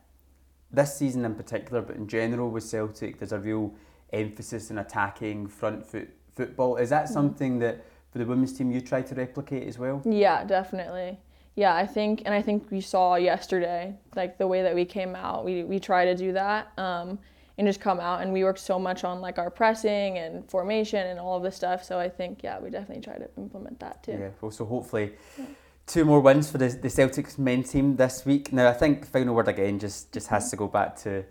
this 0.72 0.96
season 0.96 1.26
in 1.26 1.36
particular, 1.36 1.82
but 1.82 1.96
in 1.96 2.08
general 2.08 2.50
with 2.50 2.64
Celtic, 2.64 3.20
there's 3.20 3.32
a 3.32 3.40
real 3.40 3.74
emphasis 4.12 4.70
in 4.70 4.78
attacking 4.78 5.48
front 5.48 5.86
foot 5.86 6.10
football. 6.36 6.78
Is 6.78 6.90
that 6.90 7.06
mm-hmm. 7.06 7.14
something 7.14 7.60
that 7.60 7.84
for 8.12 8.20
the 8.20 8.26
women's 8.26 8.54
team 8.54 8.72
you 8.72 8.82
try 8.82 9.02
to 9.02 9.16
replicate 9.16 9.68
as 9.68 9.80
well? 9.80 10.02
Yeah, 10.06 10.44
definitely. 10.44 11.18
Yeah, 11.56 11.76
I 11.76 11.86
think, 11.86 12.24
and 12.26 12.34
I 12.34 12.42
think 12.42 12.72
we 12.72 12.82
saw 12.82 13.16
yesterday, 13.16 13.96
like 14.16 14.38
the 14.38 14.48
way 14.48 14.64
that 14.64 14.74
we 14.74 14.86
came 14.86 15.16
out, 15.16 15.46
we 15.46 15.64
we 15.64 15.80
try 15.80 16.06
to 16.06 16.16
do 16.16 16.34
that. 16.34 16.72
Um, 16.78 17.20
and 17.58 17.68
just 17.68 17.80
come 17.80 18.00
out. 18.00 18.22
And 18.22 18.34
we 18.34 18.44
worked 18.44 18.60
so 18.60 18.80
much 18.80 19.04
on 19.04 19.22
like 19.22 19.38
our 19.38 19.50
pressing 19.50 20.18
and 20.18 20.50
formation 20.50 21.06
and 21.08 21.20
all 21.20 21.38
of 21.38 21.44
this 21.44 21.56
stuff. 21.56 21.84
So 21.84 22.00
I 22.00 22.10
think 22.10 22.44
yeah, 22.44 22.60
we 22.60 22.70
definitely 22.70 23.04
try 23.04 23.18
to 23.18 23.30
implement 23.38 23.80
that 23.80 24.04
too. 24.04 24.14
Yeah. 24.14 24.30
Well, 24.42 24.52
so 24.52 24.66
hopefully. 24.66 25.14
Yeah. 25.38 25.46
Two 25.86 26.06
more 26.06 26.22
wins 26.22 26.50
for 26.50 26.58
the, 26.58 26.70
the 26.70 26.88
Celtics 26.88 27.38
men's 27.38 27.70
team 27.72 27.98
this 27.98 28.26
week. 28.26 28.54
Now 28.54 28.70
I 28.70 28.74
think 28.74 29.06
final 29.06 29.36
word 29.36 29.50
again 29.50 29.80
just 29.80 30.14
just 30.14 30.28
has 30.30 30.50
to 30.52 30.56
go 30.56 30.68
back 30.70 30.96
to 31.02 31.26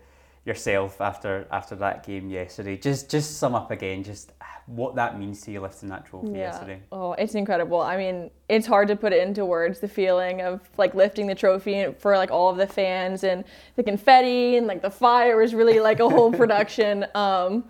yourself 0.45 0.99
after 0.99 1.47
after 1.51 1.75
that 1.75 2.05
game 2.05 2.29
yesterday. 2.29 2.77
Just 2.77 3.09
just 3.09 3.37
sum 3.37 3.55
up 3.55 3.71
again, 3.71 4.03
just 4.03 4.31
what 4.65 4.95
that 4.95 5.19
means 5.19 5.41
to 5.41 5.51
you 5.51 5.59
lifting 5.59 5.89
that 5.89 6.05
trophy 6.05 6.31
yeah. 6.31 6.37
yesterday. 6.37 6.79
Oh, 6.91 7.13
it's 7.13 7.35
incredible. 7.35 7.81
I 7.81 7.97
mean, 7.97 8.31
it's 8.47 8.65
hard 8.65 8.87
to 8.89 8.95
put 8.95 9.13
it 9.13 9.25
into 9.25 9.45
words. 9.45 9.79
The 9.79 9.87
feeling 9.87 10.41
of 10.41 10.61
like 10.77 10.95
lifting 10.95 11.27
the 11.27 11.35
trophy 11.35 11.93
for 11.99 12.15
like 12.17 12.31
all 12.31 12.49
of 12.49 12.57
the 12.57 12.67
fans 12.67 13.23
and 13.23 13.43
the 13.75 13.83
confetti 13.83 14.57
and 14.57 14.67
like 14.67 14.81
the 14.81 14.89
fire 14.89 15.37
was 15.37 15.53
really 15.53 15.79
like 15.79 15.99
a 15.99 16.09
whole 16.09 16.31
production. 16.41 17.05
Um, 17.13 17.65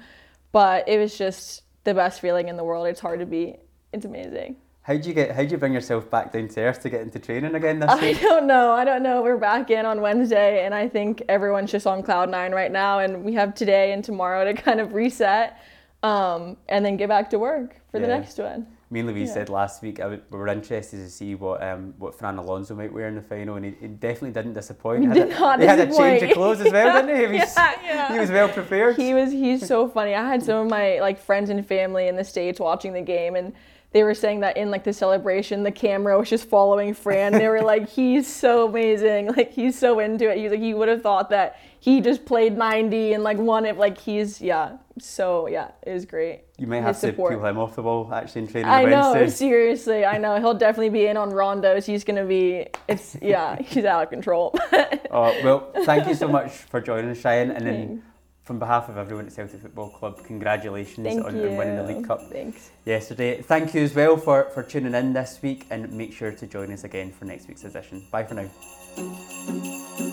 but 0.51 0.87
it 0.87 0.99
was 0.99 1.17
just 1.17 1.63
the 1.83 1.93
best 1.93 2.21
feeling 2.21 2.47
in 2.47 2.57
the 2.57 2.63
world. 2.63 2.87
It's 2.87 2.99
hard 2.99 3.19
to 3.19 3.25
beat. 3.25 3.57
It's 3.91 4.05
amazing. 4.05 4.55
How 4.83 4.97
do 4.97 5.07
you 5.07 5.15
get? 5.15 5.31
How 5.31 5.43
do 5.43 5.49
you 5.49 5.57
bring 5.57 5.73
yourself 5.73 6.09
back 6.09 6.33
down 6.33 6.49
to 6.49 6.59
earth 6.59 6.81
to 6.81 6.89
get 6.89 7.01
into 7.01 7.17
training 7.17 7.55
again 7.55 7.79
this 7.79 7.89
week? 8.01 8.17
I 8.17 8.21
don't 8.21 8.47
know. 8.47 8.73
I 8.73 8.83
don't 8.83 9.01
know. 9.01 9.21
We're 9.21 9.37
back 9.37 9.71
in 9.71 9.85
on 9.85 10.01
Wednesday, 10.01 10.65
and 10.65 10.75
I 10.75 10.89
think 10.89 11.23
everyone's 11.29 11.71
just 11.71 11.87
on 11.87 12.03
cloud 12.03 12.29
nine 12.29 12.51
right 12.51 12.71
now. 12.71 12.99
And 12.99 13.23
we 13.23 13.33
have 13.33 13.55
today 13.55 13.93
and 13.93 14.03
tomorrow 14.03 14.43
to 14.43 14.53
kind 14.61 14.81
of 14.81 14.93
reset, 14.93 15.57
um, 16.03 16.57
and 16.67 16.83
then 16.83 16.97
get 16.97 17.07
back 17.07 17.29
to 17.29 17.39
work 17.39 17.79
for 17.91 17.97
yeah. 17.97 18.07
the 18.07 18.07
next 18.09 18.37
one. 18.37 18.67
Me 18.91 18.99
and 18.99 19.07
Louise 19.07 19.29
yeah. 19.29 19.33
said 19.35 19.49
last 19.49 19.81
week 19.81 19.99
we 19.99 20.19
were 20.37 20.47
interested 20.49 20.97
to 20.97 21.09
see 21.09 21.33
what 21.33 21.63
um, 21.63 21.93
what 21.97 22.13
Fran 22.13 22.37
Alonso 22.37 22.75
might 22.75 22.91
wear 22.91 23.07
in 23.07 23.15
the 23.15 23.21
final, 23.21 23.55
and 23.55 23.63
he, 23.63 23.75
he 23.79 23.87
definitely 23.87 24.31
didn't 24.31 24.53
disappoint. 24.53 25.03
He, 25.03 25.07
he 25.07 25.13
did 25.13 25.29
a, 25.29 25.39
not 25.39 25.61
He 25.61 25.65
had 25.65 25.79
a 25.79 25.97
change 25.97 26.23
of 26.23 26.31
clothes 26.31 26.59
as 26.59 26.73
well, 26.73 27.01
didn't 27.01 27.15
he? 27.15 27.25
He 27.25 27.31
was, 27.39 27.55
yeah, 27.55 27.73
yeah. 27.85 28.13
he 28.13 28.19
was 28.19 28.29
well 28.31 28.49
prepared. 28.49 28.97
He 28.97 29.13
was. 29.13 29.31
He's 29.31 29.65
so 29.65 29.87
funny. 29.87 30.13
I 30.13 30.27
had 30.27 30.43
some 30.43 30.65
of 30.65 30.69
my 30.69 30.99
like 30.99 31.21
friends 31.21 31.49
and 31.49 31.65
family 31.65 32.09
in 32.09 32.17
the 32.17 32.25
states 32.25 32.59
watching 32.59 32.91
the 32.91 33.01
game, 33.01 33.37
and 33.37 33.53
they 33.93 34.03
were 34.03 34.15
saying 34.15 34.39
that 34.39 34.57
in 34.57 34.71
like 34.71 34.83
the 34.83 34.91
celebration, 34.91 35.61
the 35.61 35.71
camera 35.71 36.17
was 36.17 36.29
just 36.29 36.49
following 36.49 36.95
Fran. 36.95 37.31
They 37.31 37.47
were 37.47 37.61
like, 37.61 37.87
he's 37.95 38.27
so 38.27 38.67
amazing. 38.67 39.27
Like 39.27 39.51
he's 39.51 39.77
so 39.77 39.99
into 39.99 40.29
it. 40.29 40.37
He's 40.37 40.51
like, 40.51 40.59
he 40.59 40.73
would 40.73 40.89
have 40.89 41.01
thought 41.01 41.29
that 41.29 41.59
he 41.79 42.01
just 42.01 42.25
played 42.25 42.57
90 42.57 43.13
and 43.13 43.23
like 43.23 43.37
won 43.37 43.65
it. 43.65 43.77
Like 43.77 43.99
he's, 43.99 44.41
yeah. 44.41 44.77
So 44.99 45.47
yeah, 45.47 45.71
it 45.83 45.93
was 45.93 46.05
great. 46.05 46.41
You 46.57 46.65
may 46.65 46.81
have 46.81 46.99
to 47.01 47.13
pull 47.13 47.29
him 47.29 47.57
off 47.57 47.75
the 47.75 47.83
wall 47.83 48.11
actually 48.11 48.43
in 48.43 48.47
training. 48.47 48.71
I 48.71 48.85
know, 48.85 49.13
Wednesday. 49.13 49.25
Eh? 49.25 49.29
seriously. 49.29 50.05
I 50.05 50.17
know. 50.17 50.39
He'll 50.39 50.53
definitely 50.57 50.89
be 50.89 51.05
in 51.05 51.15
on 51.15 51.31
rondos. 51.31 51.85
He's 51.85 52.03
going 52.03 52.15
to 52.17 52.25
be, 52.25 52.67
it's, 52.87 53.15
yeah, 53.21 53.61
he's 53.61 53.85
out 53.85 54.03
of 54.03 54.09
control. 54.09 54.57
oh, 55.11 55.35
well, 55.43 55.71
thank 55.85 56.07
you 56.07 56.15
so 56.15 56.27
much 56.27 56.51
for 56.51 56.81
joining 56.81 57.11
us, 57.11 57.19
Cheyenne. 57.19 57.51
And 57.51 57.65
then 57.65 58.03
from 58.43 58.59
behalf 58.59 58.89
of 58.89 58.97
everyone 58.97 59.25
at 59.25 59.31
Celtic 59.31 59.61
Football 59.61 59.89
Club, 59.89 60.23
congratulations 60.25 61.07
on, 61.07 61.25
on, 61.25 61.55
winning 61.55 61.77
the 61.77 61.83
League 61.83 62.05
Cup 62.05 62.21
Thanks. 62.29 62.71
yesterday. 62.85 63.41
Thank 63.41 63.73
you 63.73 63.81
as 63.81 63.95
well 63.95 64.17
for, 64.17 64.49
for 64.53 64.63
tuning 64.63 64.93
in 64.93 65.13
this 65.13 65.39
week 65.41 65.65
and 65.69 65.91
make 65.93 66.13
sure 66.13 66.31
to 66.31 66.47
join 66.47 66.71
us 66.71 66.83
again 66.83 67.11
for 67.11 67.23
next 67.25 67.47
week's 67.47 67.63
edition. 67.63 68.05
Bye 68.11 68.25
for 68.25 68.35
now. 68.35 70.09